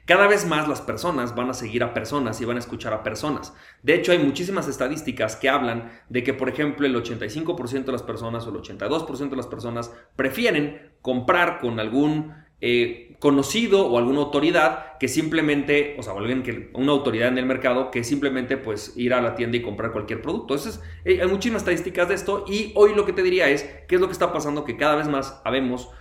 Cada 0.09 0.25
vez 0.25 0.47
más 0.47 0.67
las 0.67 0.81
personas 0.81 1.35
van 1.35 1.51
a 1.51 1.53
seguir 1.53 1.83
a 1.83 1.93
personas 1.93 2.41
y 2.41 2.45
van 2.45 2.55
a 2.55 2.61
escuchar 2.61 2.93
a 2.93 3.03
personas. 3.03 3.53
De 3.83 3.93
hecho, 3.93 4.11
hay 4.11 4.17
muchísimas 4.17 4.67
estadísticas 4.67 5.35
que 5.35 5.49
hablan 5.49 5.91
de 6.09 6.23
que, 6.23 6.33
por 6.33 6.49
ejemplo, 6.49 6.87
el 6.87 6.95
85% 6.95 7.85
de 7.85 7.91
las 7.91 8.01
personas 8.01 8.47
o 8.47 8.49
el 8.49 8.55
82% 8.55 9.29
de 9.29 9.35
las 9.35 9.45
personas 9.45 9.93
prefieren 10.15 10.93
comprar 11.03 11.59
con 11.59 11.79
algún 11.79 12.33
eh, 12.59 13.17
conocido 13.19 13.85
o 13.85 13.99
alguna 13.99 14.21
autoridad 14.21 14.97
que 14.97 15.07
simplemente, 15.07 15.95
o 15.99 16.01
sea, 16.01 16.13
alguien 16.13 16.41
que, 16.41 16.71
una 16.73 16.91
autoridad 16.91 17.27
en 17.27 17.37
el 17.37 17.45
mercado 17.45 17.91
que 17.91 18.03
simplemente 18.03 18.57
pues 18.57 18.93
ir 18.97 19.13
a 19.13 19.21
la 19.21 19.35
tienda 19.35 19.57
y 19.57 19.61
comprar 19.61 19.91
cualquier 19.91 20.23
producto. 20.23 20.55
Entonces, 20.55 20.83
eh, 21.05 21.21
hay 21.21 21.27
muchísimas 21.27 21.61
estadísticas 21.61 22.07
de 22.07 22.15
esto 22.15 22.45
y 22.47 22.71
hoy 22.73 22.95
lo 22.95 23.05
que 23.05 23.13
te 23.13 23.21
diría 23.21 23.47
es 23.47 23.61
qué 23.87 23.93
es 23.93 24.01
lo 24.01 24.07
que 24.07 24.13
está 24.13 24.33
pasando 24.33 24.65
que 24.65 24.75
cada 24.75 24.95
vez 24.95 25.07
más 25.07 25.39
habemos 25.45 25.91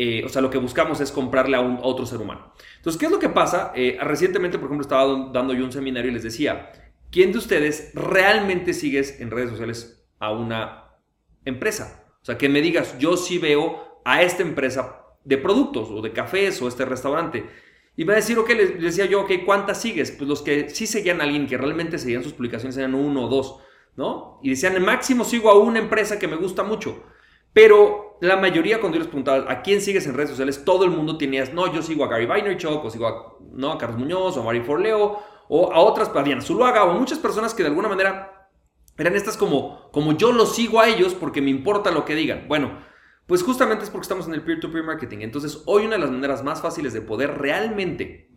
eh, 0.00 0.22
o 0.24 0.28
sea, 0.28 0.40
lo 0.40 0.48
que 0.48 0.58
buscamos 0.58 1.00
es 1.00 1.10
comprarle 1.10 1.56
a, 1.56 1.60
un, 1.60 1.80
otro 1.82 2.06
ser 2.06 2.20
humano. 2.20 2.54
Entonces, 2.76 3.00
¿qué 3.00 3.06
es 3.06 3.10
lo 3.10 3.18
que 3.18 3.30
pasa? 3.30 3.72
Eh, 3.74 3.98
recientemente, 4.00 4.56
por 4.56 4.66
ejemplo, 4.66 4.82
estaba 4.82 5.30
dando 5.32 5.52
yo 5.54 5.64
un 5.64 5.72
seminario 5.72 6.12
y 6.12 6.14
les 6.14 6.22
decía, 6.22 6.70
¿quién 7.10 7.32
de 7.32 7.38
ustedes 7.38 7.90
realmente 7.94 8.74
sigues 8.74 9.20
en 9.20 9.32
redes 9.32 9.50
sociales 9.50 10.08
a 10.20 10.30
una 10.30 10.84
empresa? 11.44 12.04
O 12.22 12.24
sea, 12.24 12.38
que 12.38 12.48
me 12.48 12.60
digas, 12.60 12.96
yo 13.00 13.16
sí 13.16 13.38
veo 13.38 14.00
a 14.04 14.22
esta 14.22 14.44
empresa 14.44 15.02
de 15.24 15.36
productos 15.36 15.88
o 15.90 16.00
de 16.00 16.12
cafés 16.12 16.62
o 16.62 16.68
este 16.68 16.84
restaurante. 16.84 17.44
Y 17.96 18.04
va 18.04 18.12
a 18.12 18.16
decir, 18.16 18.38
ok, 18.38 18.50
les 18.50 18.80
decía 18.80 19.06
yo, 19.06 19.22
ok, 19.22 19.32
¿cuántas 19.44 19.82
sigues? 19.82 20.12
Pues 20.12 20.28
los 20.28 20.42
que 20.42 20.70
sí 20.70 20.86
seguían 20.86 21.20
a 21.20 21.24
alguien, 21.24 21.48
que 21.48 21.58
realmente 21.58 21.98
seguían 21.98 22.22
sus 22.22 22.34
publicaciones 22.34 22.76
eran 22.76 22.94
uno 22.94 23.24
o 23.24 23.28
dos, 23.28 23.58
¿no? 23.96 24.38
Y 24.44 24.50
decían, 24.50 24.76
el 24.76 24.82
máximo 24.82 25.24
sigo 25.24 25.50
a 25.50 25.58
una 25.58 25.80
empresa 25.80 26.20
que 26.20 26.28
me 26.28 26.36
gusta 26.36 26.62
mucho. 26.62 27.02
Pero 27.52 28.07
la 28.20 28.36
mayoría, 28.36 28.80
cuando 28.80 28.96
yo 28.96 29.00
les 29.00 29.08
preguntaba 29.08 29.50
a 29.50 29.62
quién 29.62 29.80
sigues 29.80 30.06
en 30.06 30.14
redes 30.14 30.30
sociales, 30.30 30.64
todo 30.64 30.84
el 30.84 30.90
mundo 30.90 31.16
tenía, 31.16 31.44
no, 31.52 31.72
yo 31.72 31.82
sigo 31.82 32.04
a 32.04 32.08
Gary 32.08 32.26
Vaynerchuk, 32.26 32.84
o 32.84 32.90
sigo 32.90 33.06
a, 33.06 33.36
no, 33.52 33.72
a 33.72 33.78
Carlos 33.78 33.98
Muñoz, 33.98 34.36
o 34.36 34.40
a 34.40 34.44
Mari 34.44 34.60
Forleo, 34.60 35.18
o 35.48 35.72
a 35.72 35.78
otras, 35.80 36.10
a 36.14 36.22
Diana 36.22 36.42
Zuluaga, 36.42 36.84
o 36.84 36.94
muchas 36.94 37.18
personas 37.18 37.54
que 37.54 37.62
de 37.62 37.68
alguna 37.68 37.88
manera 37.88 38.50
eran 38.96 39.14
estas 39.14 39.36
como, 39.36 39.90
como 39.92 40.12
yo 40.12 40.32
los 40.32 40.56
sigo 40.56 40.80
a 40.80 40.88
ellos 40.88 41.14
porque 41.14 41.40
me 41.40 41.50
importa 41.50 41.92
lo 41.92 42.04
que 42.04 42.16
digan. 42.16 42.46
Bueno, 42.48 42.80
pues 43.26 43.42
justamente 43.42 43.84
es 43.84 43.90
porque 43.90 44.02
estamos 44.02 44.26
en 44.26 44.34
el 44.34 44.42
peer-to-peer 44.42 44.82
-peer 44.82 44.86
marketing. 44.86 45.18
Entonces, 45.20 45.62
hoy 45.66 45.86
una 45.86 45.96
de 45.96 46.00
las 46.00 46.10
maneras 46.10 46.42
más 46.42 46.60
fáciles 46.60 46.92
de 46.92 47.02
poder 47.02 47.38
realmente 47.38 48.30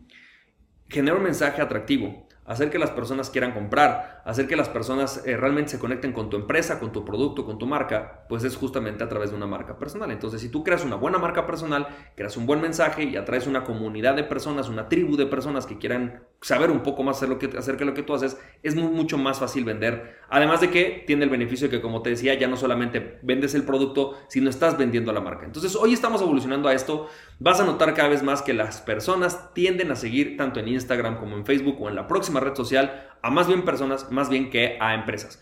generar 0.88 1.18
un 1.18 1.24
mensaje 1.24 1.62
atractivo 1.62 2.28
hacer 2.52 2.70
que 2.70 2.78
las 2.78 2.92
personas 2.92 3.30
quieran 3.30 3.54
comprar, 3.54 4.22
hacer 4.26 4.46
que 4.46 4.58
las 4.58 4.68
personas 4.68 5.24
eh, 5.26 5.38
realmente 5.38 5.72
se 5.72 5.80
conecten 5.80 6.12
con 6.12 6.30
tu 6.30 6.36
empresa, 6.36 6.80
con 6.80 6.92
tu 6.92 7.06
producto, 7.06 7.46
con 7.46 7.58
tu 7.58 7.66
marca, 7.66 8.26
pues 8.28 8.44
es 8.44 8.58
justamente 8.58 9.06
a 9.06 9.10
través 9.10 9.30
de 9.32 9.38
una 9.38 9.48
marca 9.48 9.78
personal. 9.78 10.12
Entonces, 10.12 10.42
si 10.42 10.50
tú 10.50 10.62
creas 10.62 10.84
una 10.84 10.98
buena 10.98 11.18
marca 11.18 11.46
personal, 11.46 11.88
creas 12.16 12.36
un 12.36 12.46
buen 12.46 12.60
mensaje 12.60 13.04
y 13.04 13.16
atraes 13.16 13.48
una 13.48 13.64
comunidad 13.64 14.16
de 14.16 14.26
personas, 14.26 14.68
una 14.68 14.90
tribu 14.90 15.16
de 15.16 15.28
personas 15.28 15.66
que 15.66 15.78
quieran 15.78 16.24
saber 16.42 16.72
un 16.72 16.82
poco 16.82 17.04
más 17.04 17.22
acerca 17.22 17.80
de 17.80 17.86
lo 17.86 17.94
que 17.94 18.02
tú 18.02 18.16
haces, 18.16 18.36
es 18.64 18.76
mucho 18.76 19.20
más 19.20 19.40
fácil 19.40 19.64
vender. 19.64 20.18
Además 20.28 20.60
de 20.60 20.72
que 20.72 21.04
tiene 21.06 21.24
el 21.24 21.30
beneficio 21.30 21.68
de 21.68 21.78
que, 21.78 21.82
como 21.82 22.02
te 22.02 22.10
decía, 22.10 22.34
ya 22.34 22.48
no 22.48 22.58
solamente 22.58 23.20
vendes 23.22 23.54
el 23.54 23.64
producto, 23.64 24.20
sino 24.28 24.50
estás 24.50 24.76
vendiendo 24.78 25.14
la 25.14 25.22
marca. 25.22 25.46
Entonces, 25.46 25.76
hoy 25.76 25.94
estamos 25.94 26.20
evolucionando 26.22 26.68
a 26.68 26.74
esto. 26.74 27.08
Vas 27.40 27.60
a 27.60 27.66
notar 27.66 27.94
cada 27.94 28.10
vez 28.10 28.24
más 28.24 28.42
que 28.42 28.54
las 28.54 28.82
personas 28.82 29.54
tienden 29.54 29.92
a 29.92 29.96
seguir 29.96 30.36
tanto 30.36 30.60
en 30.60 30.68
Instagram 30.68 31.20
como 31.20 31.38
en 31.38 31.46
Facebook 31.46 31.80
o 31.80 31.90
en 31.90 31.96
la 31.96 32.08
próxima 32.08 32.40
red 32.40 32.56
social 32.56 33.08
a 33.22 33.30
más 33.30 33.48
bien 33.48 33.64
personas, 33.64 34.12
más 34.12 34.30
bien 34.30 34.50
que 34.50 34.78
a 34.82 34.96
empresas. 34.96 35.40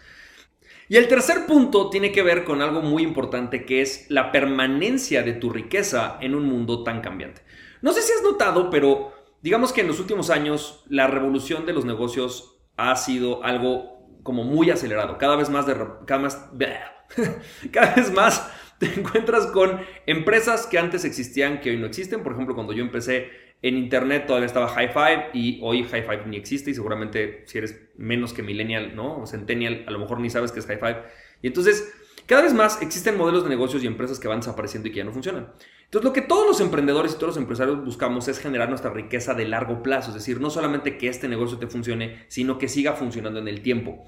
Y 0.90 0.98
el 0.98 1.08
tercer 1.08 1.46
punto 1.46 1.90
tiene 1.90 2.12
que 2.12 2.24
ver 2.24 2.44
con 2.44 2.62
algo 2.62 2.82
muy 2.82 3.04
importante 3.04 3.64
que 3.64 3.82
es 3.82 4.08
la 4.10 4.32
permanencia 4.32 5.24
de 5.24 5.34
tu 5.34 5.50
riqueza 5.50 6.18
en 6.20 6.36
un 6.36 6.46
mundo 6.46 6.84
tan 6.84 7.00
cambiante. 7.00 7.42
No 7.82 7.94
sé 7.94 8.02
si 8.02 8.12
has 8.12 8.24
notado, 8.24 8.70
pero 8.70 9.14
digamos 9.42 9.74
que 9.74 9.82
en 9.82 9.88
los 9.88 10.00
últimos 10.00 10.30
años 10.30 10.84
la 10.90 11.08
revolución 11.08 11.66
de 11.66 11.74
los 11.74 11.86
negocios 11.86 12.60
ha 12.78 12.96
sido 12.96 13.44
algo 13.44 14.00
como 14.24 14.44
muy 14.44 14.70
acelerado. 14.70 15.18
Cada 15.18 15.36
vez 15.36 15.50
más 15.50 15.66
de 15.66 15.76
cada, 16.06 16.28
cada 17.72 17.96
vez 17.96 18.12
más 18.12 18.52
te 18.78 18.88
encuentras 18.88 19.48
con 19.48 19.80
empresas 20.06 20.66
que 20.66 20.80
antes 20.80 21.06
existían 21.06 21.60
que 21.60 21.72
hoy 21.72 21.78
no 21.78 21.86
existen. 21.86 22.24
Por 22.24 22.34
ejemplo, 22.34 22.56
cuando 22.56 22.74
yo 22.74 22.84
empecé 22.84 23.30
en 23.62 23.76
internet 23.76 24.26
todavía 24.26 24.46
estaba 24.46 24.70
High 24.70 24.94
Five 24.94 25.30
y 25.34 25.60
hoy 25.62 25.84
High 25.84 26.04
Five 26.04 26.24
ni 26.28 26.38
existe 26.38 26.72
y 26.72 26.74
seguramente 26.74 27.44
si 27.46 27.58
eres 27.58 27.90
menos 27.98 28.34
que 28.34 28.42
millennial, 28.42 28.96
¿no? 28.96 29.22
O 29.22 29.28
centennial, 29.28 29.84
a 29.86 29.92
lo 29.92 30.00
mejor 30.00 30.22
ni 30.22 30.30
sabes 30.30 30.52
qué 30.52 30.60
es 30.60 30.66
High 30.66 30.80
Five. 30.80 31.04
Y 31.42 31.48
entonces, 31.48 31.94
cada 32.26 32.44
vez 32.44 32.54
más 32.54 32.82
existen 32.82 33.18
modelos 33.18 33.44
de 33.44 33.50
negocios 33.50 33.84
y 33.84 33.88
empresas 33.88 34.20
que 34.20 34.28
van 34.28 34.40
desapareciendo 34.40 34.88
y 34.88 34.92
que 34.92 34.98
ya 34.98 35.04
no 35.04 35.12
funcionan. 35.12 35.54
Entonces, 35.86 36.06
lo 36.06 36.14
que 36.14 36.22
todos 36.22 36.46
los 36.46 36.62
emprendedores 36.62 37.14
y 37.14 37.16
todos 37.16 37.30
los 37.30 37.38
empresarios 37.38 37.84
buscamos 37.84 38.28
es 38.28 38.40
generar 38.40 38.70
nuestra 38.70 38.92
riqueza 38.92 39.34
de 39.34 39.48
largo 39.48 39.82
plazo, 39.82 40.10
es 40.10 40.16
decir, 40.16 40.40
no 40.40 40.52
solamente 40.52 40.98
que 40.98 41.08
este 41.08 41.28
negocio 41.28 41.58
te 41.58 41.68
funcione, 41.68 42.26
sino 42.28 42.60
que 42.60 42.68
siga 42.68 42.94
funcionando 42.94 43.40
en 43.40 43.48
el 43.48 43.62
tiempo. 43.62 44.08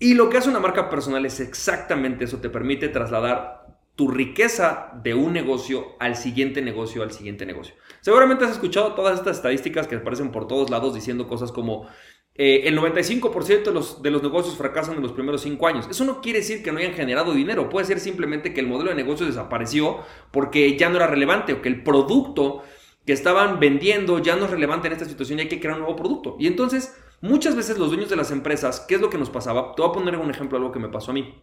Y 0.00 0.14
lo 0.14 0.28
que 0.28 0.38
hace 0.38 0.48
una 0.48 0.58
marca 0.58 0.90
personal 0.90 1.24
es 1.24 1.38
exactamente 1.38 2.24
eso, 2.24 2.38
te 2.38 2.50
permite 2.50 2.88
trasladar 2.88 3.62
tu 3.94 4.08
riqueza 4.08 4.90
de 5.02 5.14
un 5.14 5.32
negocio 5.32 5.96
al 6.00 6.16
siguiente 6.16 6.62
negocio, 6.62 7.02
al 7.02 7.12
siguiente 7.12 7.46
negocio. 7.46 7.74
Seguramente 8.00 8.44
has 8.44 8.50
escuchado 8.50 8.94
todas 8.94 9.18
estas 9.18 9.36
estadísticas 9.36 9.86
que 9.86 9.96
aparecen 9.96 10.32
por 10.32 10.48
todos 10.48 10.70
lados 10.70 10.94
diciendo 10.94 11.28
cosas 11.28 11.52
como 11.52 11.86
eh, 12.34 12.62
el 12.64 12.78
95% 12.78 13.64
de 13.64 13.72
los, 13.72 14.02
de 14.02 14.10
los 14.10 14.22
negocios 14.22 14.56
fracasan 14.56 14.96
en 14.96 15.02
los 15.02 15.12
primeros 15.12 15.42
5 15.42 15.66
años. 15.66 15.86
Eso 15.90 16.04
no 16.04 16.20
quiere 16.22 16.38
decir 16.38 16.62
que 16.62 16.72
no 16.72 16.78
hayan 16.78 16.94
generado 16.94 17.34
dinero, 17.34 17.68
puede 17.68 17.86
ser 17.86 18.00
simplemente 18.00 18.54
que 18.54 18.60
el 18.60 18.66
modelo 18.66 18.90
de 18.90 18.96
negocio 18.96 19.26
desapareció 19.26 19.98
porque 20.30 20.76
ya 20.78 20.88
no 20.88 20.96
era 20.96 21.06
relevante 21.06 21.52
o 21.52 21.62
que 21.62 21.68
el 21.68 21.82
producto 21.82 22.62
que 23.06 23.12
estaban 23.12 23.60
vendiendo 23.60 24.18
ya 24.20 24.36
no 24.36 24.46
es 24.46 24.50
relevante 24.50 24.86
en 24.86 24.94
esta 24.94 25.04
situación 25.04 25.38
y 25.38 25.42
hay 25.42 25.48
que 25.48 25.60
crear 25.60 25.74
un 25.74 25.82
nuevo 25.82 25.96
producto. 25.96 26.36
Y 26.38 26.46
entonces, 26.46 26.96
muchas 27.20 27.56
veces 27.56 27.78
los 27.78 27.88
dueños 27.88 28.08
de 28.08 28.16
las 28.16 28.30
empresas, 28.30 28.80
¿qué 28.88 28.94
es 28.94 29.00
lo 29.00 29.10
que 29.10 29.18
nos 29.18 29.30
pasaba? 29.30 29.74
Te 29.74 29.82
voy 29.82 29.90
a 29.90 29.92
poner 29.92 30.16
un 30.16 30.30
ejemplo 30.30 30.56
algo 30.58 30.72
que 30.72 30.78
me 30.78 30.88
pasó 30.88 31.10
a 31.10 31.14
mí. 31.14 31.34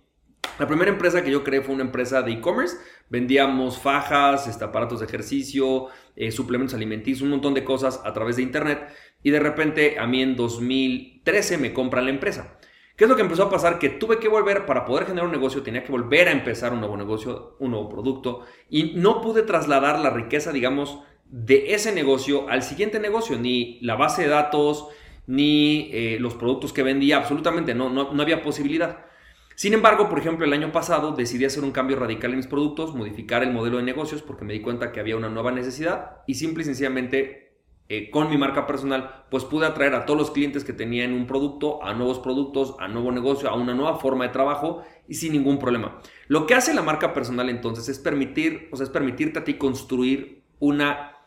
La 0.60 0.68
primera 0.68 0.92
empresa 0.92 1.24
que 1.24 1.32
yo 1.32 1.44
creé 1.44 1.62
fue 1.62 1.74
una 1.74 1.86
empresa 1.86 2.22
de 2.22 2.34
e-commerce. 2.34 2.78
Vendíamos 3.10 3.80
fajas, 3.80 4.46
este, 4.46 4.66
aparatos 4.66 5.00
de 5.00 5.06
ejercicio, 5.06 5.88
eh, 6.18 6.32
suplementos 6.32 6.76
alimenticios, 6.76 7.22
un 7.22 7.30
montón 7.30 7.54
de 7.54 7.64
cosas 7.64 8.02
a 8.04 8.12
través 8.12 8.36
de 8.36 8.42
internet. 8.42 8.90
Y 9.24 9.32
de 9.32 9.40
repente 9.40 9.98
a 10.00 10.06
mí 10.06 10.22
en 10.22 10.36
2013 10.36 11.58
me 11.58 11.74
compran 11.74 12.06
la 12.06 12.12
empresa. 12.12 12.58
¿Qué 12.98 13.06
es 13.06 13.10
lo 13.10 13.16
que 13.16 13.22
empezó 13.22 13.44
a 13.44 13.50
pasar? 13.50 13.80
Que 13.80 13.88
tuve 13.88 14.20
que 14.20 14.28
volver, 14.28 14.66
para 14.66 14.84
poder 14.84 15.06
generar 15.06 15.28
un 15.28 15.32
negocio, 15.32 15.64
tenía 15.64 15.86
que 15.86 15.92
volver 15.94 16.28
a 16.28 16.34
empezar 16.34 16.74
un 16.74 16.82
nuevo 16.82 16.98
negocio, 16.98 17.56
un 17.60 17.72
nuevo 17.72 17.88
producto. 17.88 18.42
Y 18.70 18.96
no 18.96 19.22
pude 19.22 19.44
trasladar 19.44 20.00
la 20.00 20.10
riqueza, 20.10 20.52
digamos, 20.52 21.00
de 21.24 21.74
ese 21.74 21.94
negocio 21.94 22.50
al 22.50 22.64
siguiente 22.64 23.00
negocio. 23.00 23.38
Ni 23.40 23.80
la 23.80 23.96
base 23.96 24.24
de 24.24 24.28
datos, 24.28 24.90
ni 25.28 25.90
eh, 25.94 26.18
los 26.20 26.34
productos 26.34 26.74
que 26.74 26.84
vendía, 26.84 27.16
absolutamente 27.16 27.74
no, 27.74 27.90
no, 27.90 28.14
no 28.14 28.22
había 28.22 28.44
posibilidad. 28.44 29.06
Sin 29.60 29.74
embargo, 29.74 30.08
por 30.08 30.20
ejemplo, 30.20 30.46
el 30.46 30.54
año 30.54 30.72
pasado 30.72 31.12
decidí 31.12 31.44
hacer 31.44 31.66
un 31.66 31.74
cambio 31.74 31.98
radical 31.98 32.32
en 32.32 32.38
mis 32.38 32.48
productos, 32.48 32.96
modificar 32.96 33.44
el 33.44 33.52
modelo 33.52 33.76
de 33.76 33.84
negocios 33.84 34.22
porque 34.22 34.46
me 34.46 34.54
di 34.54 34.62
cuenta 34.62 34.94
que 34.94 35.02
había 35.02 35.18
una 35.18 35.28
nueva 35.28 35.52
necesidad 35.52 36.22
y 36.28 36.36
simple 36.36 36.64
y 36.64 36.66
sencillamente 36.66 37.58
eh, 37.90 38.10
con 38.10 38.30
mi 38.30 38.38
marca 38.38 38.66
personal, 38.66 39.26
pues 39.30 39.44
pude 39.44 39.66
atraer 39.66 39.96
a 39.96 40.06
todos 40.06 40.18
los 40.18 40.32
clientes 40.32 40.64
que 40.64 40.72
tenía 40.72 41.04
en 41.04 41.12
un 41.12 41.28
producto, 41.28 41.84
a 41.84 41.94
nuevos 41.94 42.20
productos, 42.20 42.78
a 42.80 42.88
nuevo 42.88 43.12
negocio, 43.12 43.50
a 43.50 43.56
una 43.58 43.74
nueva 43.74 43.98
forma 43.98 44.24
de 44.24 44.32
trabajo 44.32 44.82
y 45.10 45.16
sin 45.16 45.34
ningún 45.34 45.60
problema. 45.60 46.00
Lo 46.30 46.48
que 46.48 46.56
hace 46.56 46.74
la 46.74 46.82
marca 46.82 47.14
personal 47.14 47.50
entonces 47.50 47.90
es 47.90 48.00
permitir, 48.00 48.70
o 48.72 48.78
sea, 48.78 48.86
es 48.86 48.90
permitirte 48.90 49.40
a 49.40 49.44
ti 49.44 49.56
construir 49.56 50.46
una 50.60 51.18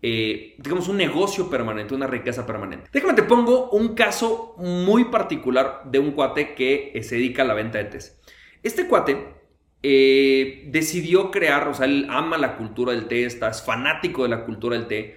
eh, 0.00 0.54
digamos, 0.58 0.88
un 0.88 0.96
negocio 0.96 1.50
permanente, 1.50 1.94
una 1.94 2.06
riqueza 2.06 2.46
permanente. 2.46 2.88
Déjame 2.92 3.14
te 3.14 3.24
pongo 3.24 3.70
un 3.70 3.94
caso 3.94 4.54
muy 4.58 5.06
particular 5.06 5.82
de 5.86 5.98
un 5.98 6.12
cuate 6.12 6.54
que 6.54 6.92
eh, 6.94 7.02
se 7.02 7.16
dedica 7.16 7.42
a 7.42 7.46
la 7.46 7.54
venta 7.54 7.78
de 7.78 7.84
tés. 7.84 8.20
Este 8.62 8.86
cuate 8.86 9.34
eh, 9.82 10.68
decidió 10.70 11.30
crear, 11.32 11.66
o 11.68 11.74
sea, 11.74 11.86
él 11.86 12.06
ama 12.10 12.38
la 12.38 12.56
cultura 12.56 12.92
del 12.92 13.08
té, 13.08 13.24
está, 13.24 13.48
es 13.48 13.62
fanático 13.62 14.22
de 14.22 14.28
la 14.28 14.44
cultura 14.44 14.76
del 14.76 14.86
té, 14.86 15.16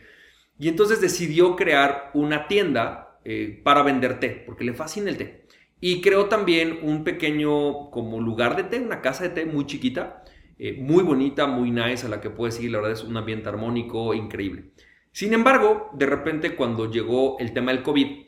y 0.57 0.67
entonces 0.67 0.99
decidió 1.01 1.55
crear 1.55 2.11
una 2.13 2.47
tienda 2.47 3.19
para 3.63 3.83
vender 3.83 4.19
té, 4.19 4.43
porque 4.47 4.63
le 4.63 4.73
fascina 4.73 5.09
el 5.09 5.17
té. 5.17 5.45
Y 5.79 6.01
creó 6.01 6.25
también 6.25 6.79
un 6.81 7.03
pequeño 7.03 7.91
como 7.91 8.19
lugar 8.19 8.55
de 8.55 8.63
té, 8.63 8.79
una 8.79 9.01
casa 9.01 9.23
de 9.23 9.29
té 9.29 9.45
muy 9.45 9.65
chiquita, 9.65 10.20
eh, 10.63 10.73
muy 10.77 11.01
bonita, 11.01 11.47
muy 11.47 11.71
nice, 11.71 12.05
a 12.05 12.09
la 12.09 12.21
que 12.21 12.29
puedes 12.29 12.61
ir, 12.61 12.69
la 12.69 12.77
verdad 12.77 12.93
es 12.93 13.03
un 13.03 13.17
ambiente 13.17 13.49
armónico 13.49 14.13
increíble. 14.13 14.73
Sin 15.11 15.33
embargo, 15.33 15.89
de 15.93 16.05
repente 16.05 16.55
cuando 16.55 16.91
llegó 16.91 17.39
el 17.39 17.51
tema 17.51 17.71
del 17.71 17.81
COVID, 17.81 18.27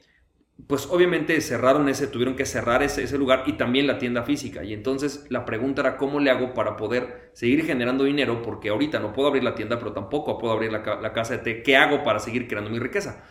pues 0.66 0.88
obviamente 0.90 1.40
cerraron 1.42 1.90
ese, 1.90 2.08
tuvieron 2.08 2.36
que 2.36 2.48
cerrar 2.48 2.82
ese, 2.82 3.16
lugar 3.20 3.44
y 3.46 3.54
también 3.54 3.86
la 3.86 4.00
tienda 4.00 4.24
física. 4.24 4.64
Y 4.64 4.74
entonces 4.74 5.28
la 5.30 5.46
pregunta 5.46 5.82
era 5.82 5.96
cómo 5.96 6.20
le 6.20 6.32
hago 6.32 6.56
para 6.56 6.76
poder 6.76 7.30
seguir 7.34 7.66
generando 7.66 8.04
dinero, 8.04 8.42
porque 8.42 8.70
ahorita 8.70 8.98
no 8.98 9.14
puedo 9.14 9.28
abrir 9.28 9.44
la 9.44 9.54
tienda, 9.54 9.78
pero 9.78 9.94
tampoco 9.94 10.40
puedo 10.40 10.54
abrir 10.54 10.72
la, 10.72 10.80
la 11.02 11.14
casa 11.14 11.38
de 11.38 11.44
té. 11.44 11.62
¿Qué 11.62 11.78
hago 11.78 12.02
para 12.02 12.18
seguir 12.18 12.48
creando 12.48 12.72
mi 12.72 12.80
riqueza? 12.80 13.24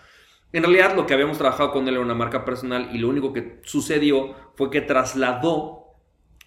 En 0.52 0.62
realidad 0.62 0.94
lo 0.94 1.09
que 1.09 1.14
habíamos 1.14 1.38
trabajado 1.38 1.73
con 1.73 1.88
él 1.88 1.94
era 1.94 2.04
una 2.04 2.14
marca 2.14 2.44
personal 2.44 2.88
y 2.92 2.99
lo 2.99 3.09
único 3.09 3.32
que 3.32 3.59
sucedió 3.64 4.37
fue 4.54 4.71
que 4.71 4.80
trasladó 4.80 5.97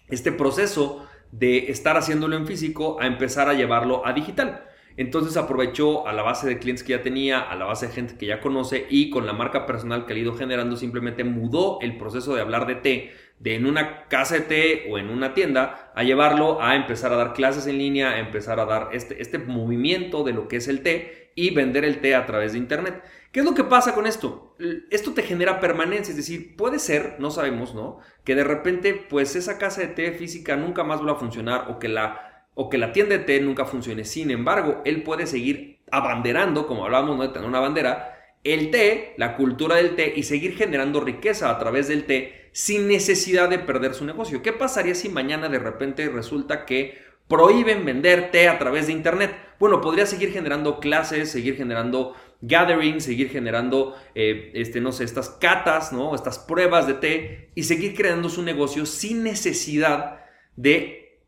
este 0.08 0.32
proceso 0.32 1.06
de 1.38 1.70
estar 1.70 1.96
haciéndolo 1.96 2.36
en 2.36 2.46
físico 2.46 2.98
a 3.00 3.06
empezar 3.06 3.48
a 3.48 3.54
llevarlo 3.54 4.06
a 4.06 4.12
digital. 4.12 4.64
Entonces 4.96 5.36
aprovechó 5.36 6.06
a 6.06 6.12
la 6.14 6.22
base 6.22 6.48
de 6.48 6.58
clientes 6.58 6.82
que 6.82 6.92
ya 6.92 7.02
tenía, 7.02 7.40
a 7.40 7.54
la 7.54 7.66
base 7.66 7.88
de 7.88 7.92
gente 7.92 8.16
que 8.16 8.26
ya 8.26 8.40
conoce 8.40 8.86
y 8.88 9.10
con 9.10 9.26
la 9.26 9.34
marca 9.34 9.66
personal 9.66 10.06
que 10.06 10.14
ha 10.14 10.16
ido 10.16 10.34
generando 10.34 10.76
simplemente 10.76 11.22
mudó 11.22 11.78
el 11.82 11.98
proceso 11.98 12.34
de 12.34 12.40
hablar 12.40 12.66
de 12.66 12.76
té 12.76 13.12
de 13.38 13.54
en 13.54 13.66
una 13.66 14.04
casa 14.08 14.36
de 14.36 14.40
té 14.40 14.88
o 14.90 14.96
en 14.96 15.10
una 15.10 15.34
tienda 15.34 15.92
a 15.94 16.02
llevarlo 16.02 16.62
a 16.62 16.74
empezar 16.74 17.12
a 17.12 17.16
dar 17.16 17.34
clases 17.34 17.66
en 17.66 17.76
línea, 17.76 18.12
a 18.12 18.18
empezar 18.20 18.58
a 18.58 18.64
dar 18.64 18.88
este, 18.92 19.20
este 19.20 19.38
movimiento 19.38 20.24
de 20.24 20.32
lo 20.32 20.48
que 20.48 20.56
es 20.56 20.68
el 20.68 20.82
té 20.82 21.25
y 21.36 21.54
vender 21.54 21.84
el 21.84 22.00
té 22.00 22.16
a 22.16 22.26
través 22.26 22.52
de 22.52 22.58
internet. 22.58 23.04
¿Qué 23.30 23.40
es 23.40 23.46
lo 23.46 23.54
que 23.54 23.62
pasa 23.62 23.94
con 23.94 24.06
esto? 24.06 24.56
Esto 24.90 25.12
te 25.12 25.22
genera 25.22 25.60
permanencia, 25.60 26.10
es 26.10 26.16
decir, 26.16 26.56
puede 26.56 26.78
ser, 26.78 27.16
no 27.18 27.30
sabemos, 27.30 27.74
¿no? 27.74 28.00
Que 28.24 28.34
de 28.34 28.42
repente, 28.42 28.94
pues 28.94 29.36
esa 29.36 29.58
casa 29.58 29.82
de 29.82 29.88
té 29.88 30.12
física 30.12 30.56
nunca 30.56 30.82
más 30.82 30.98
vuelva 30.98 31.16
a 31.16 31.20
funcionar 31.20 31.66
o 31.68 31.78
que 31.78 31.88
la, 31.88 32.46
o 32.54 32.70
que 32.70 32.78
la 32.78 32.92
tienda 32.92 33.18
de 33.18 33.24
té 33.24 33.40
nunca 33.40 33.66
funcione. 33.66 34.04
Sin 34.06 34.30
embargo, 34.30 34.80
él 34.86 35.02
puede 35.02 35.26
seguir 35.26 35.80
abanderando, 35.90 36.66
como 36.66 36.86
hablábamos, 36.86 37.18
¿no? 37.18 37.22
De 37.24 37.28
tener 37.28 37.46
una 37.46 37.60
bandera, 37.60 38.16
el 38.42 38.70
té, 38.70 39.12
la 39.18 39.36
cultura 39.36 39.76
del 39.76 39.94
té 39.94 40.14
y 40.16 40.22
seguir 40.22 40.56
generando 40.56 41.00
riqueza 41.00 41.50
a 41.50 41.58
través 41.58 41.88
del 41.88 42.04
té 42.06 42.48
sin 42.52 42.88
necesidad 42.88 43.50
de 43.50 43.58
perder 43.58 43.92
su 43.92 44.06
negocio. 44.06 44.40
¿Qué 44.40 44.54
pasaría 44.54 44.94
si 44.94 45.10
mañana 45.10 45.50
de 45.50 45.58
repente 45.58 46.08
resulta 46.08 46.64
que 46.64 46.96
prohíben 47.28 47.84
vender 47.84 48.30
té 48.30 48.48
a 48.48 48.58
través 48.58 48.86
de 48.86 48.92
internet? 48.92 49.34
Bueno, 49.58 49.80
podría 49.80 50.06
seguir 50.06 50.32
generando 50.32 50.80
clases, 50.80 51.30
seguir 51.30 51.56
generando 51.56 52.14
gathering, 52.40 53.00
seguir 53.00 53.30
generando, 53.30 53.94
eh, 54.14 54.52
este, 54.54 54.80
no 54.80 54.92
sé, 54.92 55.04
estas 55.04 55.30
catas, 55.30 55.92
¿no? 55.92 56.14
Estas 56.14 56.38
pruebas 56.38 56.86
de 56.86 56.94
té 56.94 57.50
y 57.54 57.62
seguir 57.62 57.94
creando 57.94 58.28
su 58.28 58.42
negocio 58.42 58.86
sin 58.86 59.22
necesidad 59.22 60.20
de 60.54 61.22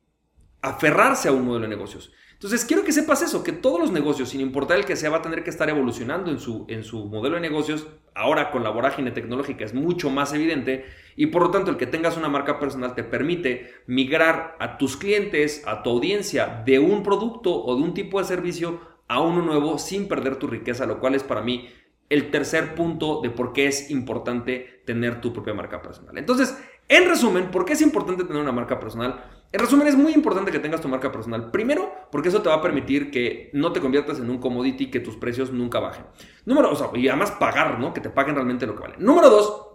aferrarse 0.60 1.28
a 1.28 1.32
un 1.32 1.44
modelo 1.44 1.62
de 1.62 1.68
negocios. 1.68 2.12
Entonces, 2.32 2.64
quiero 2.64 2.84
que 2.84 2.92
sepas 2.92 3.22
eso, 3.22 3.42
que 3.42 3.52
todos 3.52 3.80
los 3.80 3.90
negocios, 3.90 4.28
sin 4.28 4.40
importar 4.40 4.78
el 4.78 4.84
que 4.84 4.94
sea, 4.94 5.10
va 5.10 5.18
a 5.18 5.22
tener 5.22 5.42
que 5.42 5.50
estar 5.50 5.68
evolucionando 5.68 6.30
en 6.30 6.38
su, 6.38 6.66
en 6.68 6.84
su 6.84 7.06
modelo 7.06 7.34
de 7.34 7.40
negocios. 7.40 7.88
Ahora 8.18 8.50
con 8.50 8.64
la 8.64 8.70
vorágine 8.70 9.12
tecnológica 9.12 9.64
es 9.64 9.74
mucho 9.74 10.10
más 10.10 10.32
evidente 10.32 10.84
y 11.14 11.26
por 11.26 11.42
lo 11.42 11.50
tanto 11.52 11.70
el 11.70 11.76
que 11.76 11.86
tengas 11.86 12.16
una 12.16 12.28
marca 12.28 12.58
personal 12.58 12.96
te 12.96 13.04
permite 13.04 13.72
migrar 13.86 14.56
a 14.58 14.76
tus 14.76 14.96
clientes, 14.96 15.62
a 15.68 15.84
tu 15.84 15.90
audiencia 15.90 16.62
de 16.66 16.80
un 16.80 17.04
producto 17.04 17.54
o 17.54 17.76
de 17.76 17.82
un 17.82 17.94
tipo 17.94 18.18
de 18.18 18.24
servicio 18.24 18.80
a 19.06 19.20
uno 19.20 19.40
nuevo 19.42 19.78
sin 19.78 20.08
perder 20.08 20.34
tu 20.34 20.48
riqueza, 20.48 20.84
lo 20.84 20.98
cual 20.98 21.14
es 21.14 21.22
para 21.22 21.42
mí 21.42 21.68
el 22.08 22.32
tercer 22.32 22.74
punto 22.74 23.20
de 23.22 23.30
por 23.30 23.52
qué 23.52 23.68
es 23.68 23.88
importante 23.88 24.82
tener 24.84 25.20
tu 25.20 25.32
propia 25.32 25.54
marca 25.54 25.80
personal. 25.80 26.18
Entonces, 26.18 26.58
en 26.88 27.08
resumen, 27.08 27.52
¿por 27.52 27.64
qué 27.64 27.74
es 27.74 27.82
importante 27.82 28.24
tener 28.24 28.42
una 28.42 28.50
marca 28.50 28.80
personal? 28.80 29.22
En 29.50 29.60
resumen, 29.60 29.86
es 29.86 29.96
muy 29.96 30.12
importante 30.12 30.50
que 30.50 30.58
tengas 30.58 30.82
tu 30.82 30.88
marca 30.88 31.10
personal. 31.10 31.50
Primero, 31.50 31.90
porque 32.12 32.28
eso 32.28 32.42
te 32.42 32.50
va 32.50 32.56
a 32.56 32.62
permitir 32.62 33.10
que 33.10 33.50
no 33.54 33.72
te 33.72 33.80
conviertas 33.80 34.18
en 34.18 34.28
un 34.28 34.38
commodity, 34.38 34.90
que 34.90 35.00
tus 35.00 35.16
precios 35.16 35.52
nunca 35.52 35.80
bajen. 35.80 36.04
Número, 36.44 36.70
o 36.70 36.76
sea, 36.76 36.88
y 36.94 37.08
además 37.08 37.30
pagar, 37.32 37.80
¿no? 37.80 37.94
Que 37.94 38.02
te 38.02 38.10
paguen 38.10 38.34
realmente 38.34 38.66
lo 38.66 38.74
que 38.74 38.82
vale. 38.82 38.96
Número 38.98 39.30
dos, 39.30 39.67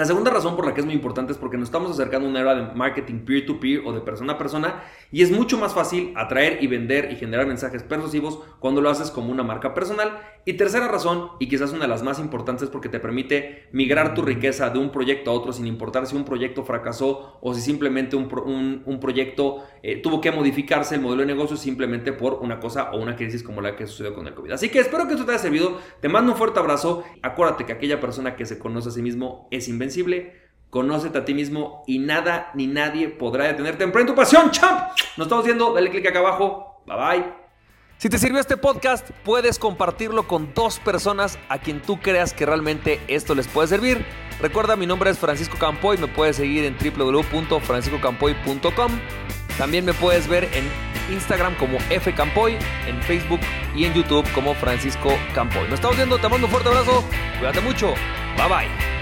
La 0.00 0.06
segunda 0.06 0.30
razón 0.30 0.56
por 0.56 0.64
la 0.64 0.72
que 0.72 0.80
es 0.80 0.86
muy 0.86 0.94
importante 0.94 1.30
es 1.30 1.36
porque 1.36 1.58
nos 1.58 1.68
estamos 1.68 1.90
acercando 1.90 2.26
a 2.26 2.30
una 2.30 2.40
era 2.40 2.54
de 2.54 2.74
marketing 2.74 3.18
peer-to-peer 3.26 3.82
o 3.84 3.92
de 3.92 4.00
persona 4.00 4.32
a 4.32 4.38
persona 4.38 4.82
y 5.12 5.20
es 5.20 5.30
mucho 5.30 5.58
más 5.58 5.74
fácil 5.74 6.14
atraer 6.16 6.64
y 6.64 6.68
vender 6.68 7.12
y 7.12 7.16
generar 7.16 7.46
mensajes 7.46 7.82
persuasivos 7.82 8.38
cuando 8.60 8.80
lo 8.80 8.88
haces 8.88 9.10
como 9.10 9.30
una 9.30 9.42
marca 9.42 9.74
personal. 9.74 10.18
Y 10.46 10.54
tercera 10.54 10.88
razón, 10.88 11.32
y 11.38 11.50
quizás 11.50 11.72
una 11.72 11.82
de 11.82 11.88
las 11.88 12.02
más 12.02 12.18
importantes, 12.18 12.62
es 12.62 12.70
porque 12.70 12.88
te 12.88 12.98
permite 12.98 13.68
migrar 13.72 14.14
tu 14.14 14.22
riqueza 14.22 14.70
de 14.70 14.78
un 14.78 14.90
proyecto 14.90 15.30
a 15.30 15.34
otro 15.34 15.52
sin 15.52 15.66
importar 15.66 16.06
si 16.06 16.16
un 16.16 16.24
proyecto 16.24 16.64
fracasó 16.64 17.36
o 17.42 17.52
si 17.52 17.60
simplemente 17.60 18.16
un, 18.16 19.00
proyecto 19.00 19.64
eh, 19.82 20.00
tuvo 20.00 20.22
que 20.22 20.30
modificarse 20.32 20.94
el 20.94 21.02
modelo 21.02 21.20
de 21.20 21.26
negocio 21.26 21.58
simplemente 21.58 22.14
por 22.14 22.38
una 22.40 22.58
cosa 22.58 22.90
o 22.92 23.02
una 23.02 23.16
crisis 23.16 23.42
como 23.42 23.60
la 23.60 23.76
que 23.76 23.86
sucedió 23.86 24.14
con 24.14 24.26
el 24.26 24.32
COVID. 24.32 24.52
Así 24.52 24.70
que 24.70 24.78
espero 24.78 25.06
que 25.06 25.12
esto 25.12 25.26
te 25.26 25.32
haya 25.32 25.42
servido. 25.42 25.76
Te 26.00 26.08
mando 26.08 26.32
un 26.32 26.38
fuerte 26.38 26.58
abrazo. 26.58 27.04
Acuérdate 27.20 27.66
que 27.66 27.74
aquella 27.74 28.00
persona 28.00 28.34
que 28.34 28.46
se 28.46 28.58
conoce 28.58 28.88
a 28.88 28.92
sí 28.92 29.02
mismo 29.02 29.46
es 29.50 29.68
invencible. 29.68 29.89
Conócete 30.70 31.18
a 31.18 31.24
ti 31.24 31.34
mismo 31.34 31.82
y 31.86 31.98
nada 31.98 32.50
ni 32.54 32.68
nadie 32.68 33.08
podrá 33.08 33.46
detenerte. 33.46 33.84
Emprende 33.84 34.12
tu 34.12 34.16
pasión, 34.16 34.50
champ. 34.50 34.90
Nos 35.16 35.26
estamos 35.26 35.44
viendo. 35.44 35.72
Dale 35.74 35.90
click 35.90 36.06
acá 36.06 36.20
abajo. 36.20 36.82
Bye 36.86 36.96
bye. 36.96 37.24
Si 37.98 38.08
te 38.08 38.18
sirvió 38.18 38.40
este 38.40 38.56
podcast, 38.56 39.10
puedes 39.24 39.58
compartirlo 39.58 40.26
con 40.26 40.54
dos 40.54 40.78
personas 40.78 41.38
a 41.50 41.58
quien 41.58 41.82
tú 41.82 42.00
creas 42.00 42.32
que 42.32 42.46
realmente 42.46 42.98
esto 43.08 43.34
les 43.34 43.46
puede 43.46 43.68
servir. 43.68 44.02
Recuerda, 44.40 44.74
mi 44.74 44.86
nombre 44.86 45.10
es 45.10 45.18
Francisco 45.18 45.58
Campoy, 45.58 45.98
me 45.98 46.06
puedes 46.06 46.36
seguir 46.36 46.64
en 46.64 46.74
www.franciscocampoy.com. 46.78 48.92
También 49.58 49.84
me 49.84 49.92
puedes 49.92 50.26
ver 50.28 50.44
en 50.54 50.64
Instagram 51.12 51.54
como 51.56 51.78
fcampoy, 51.80 52.56
en 52.86 53.02
Facebook 53.02 53.40
y 53.76 53.84
en 53.84 53.92
YouTube 53.92 54.24
como 54.32 54.54
Francisco 54.54 55.12
Campoy. 55.34 55.64
Nos 55.64 55.74
estamos 55.74 55.98
viendo, 55.98 56.18
te 56.18 56.30
mando 56.30 56.46
un 56.46 56.52
fuerte 56.52 56.70
abrazo, 56.70 57.04
cuídate 57.38 57.60
mucho, 57.60 57.92
bye 58.38 58.48
bye. 58.48 58.99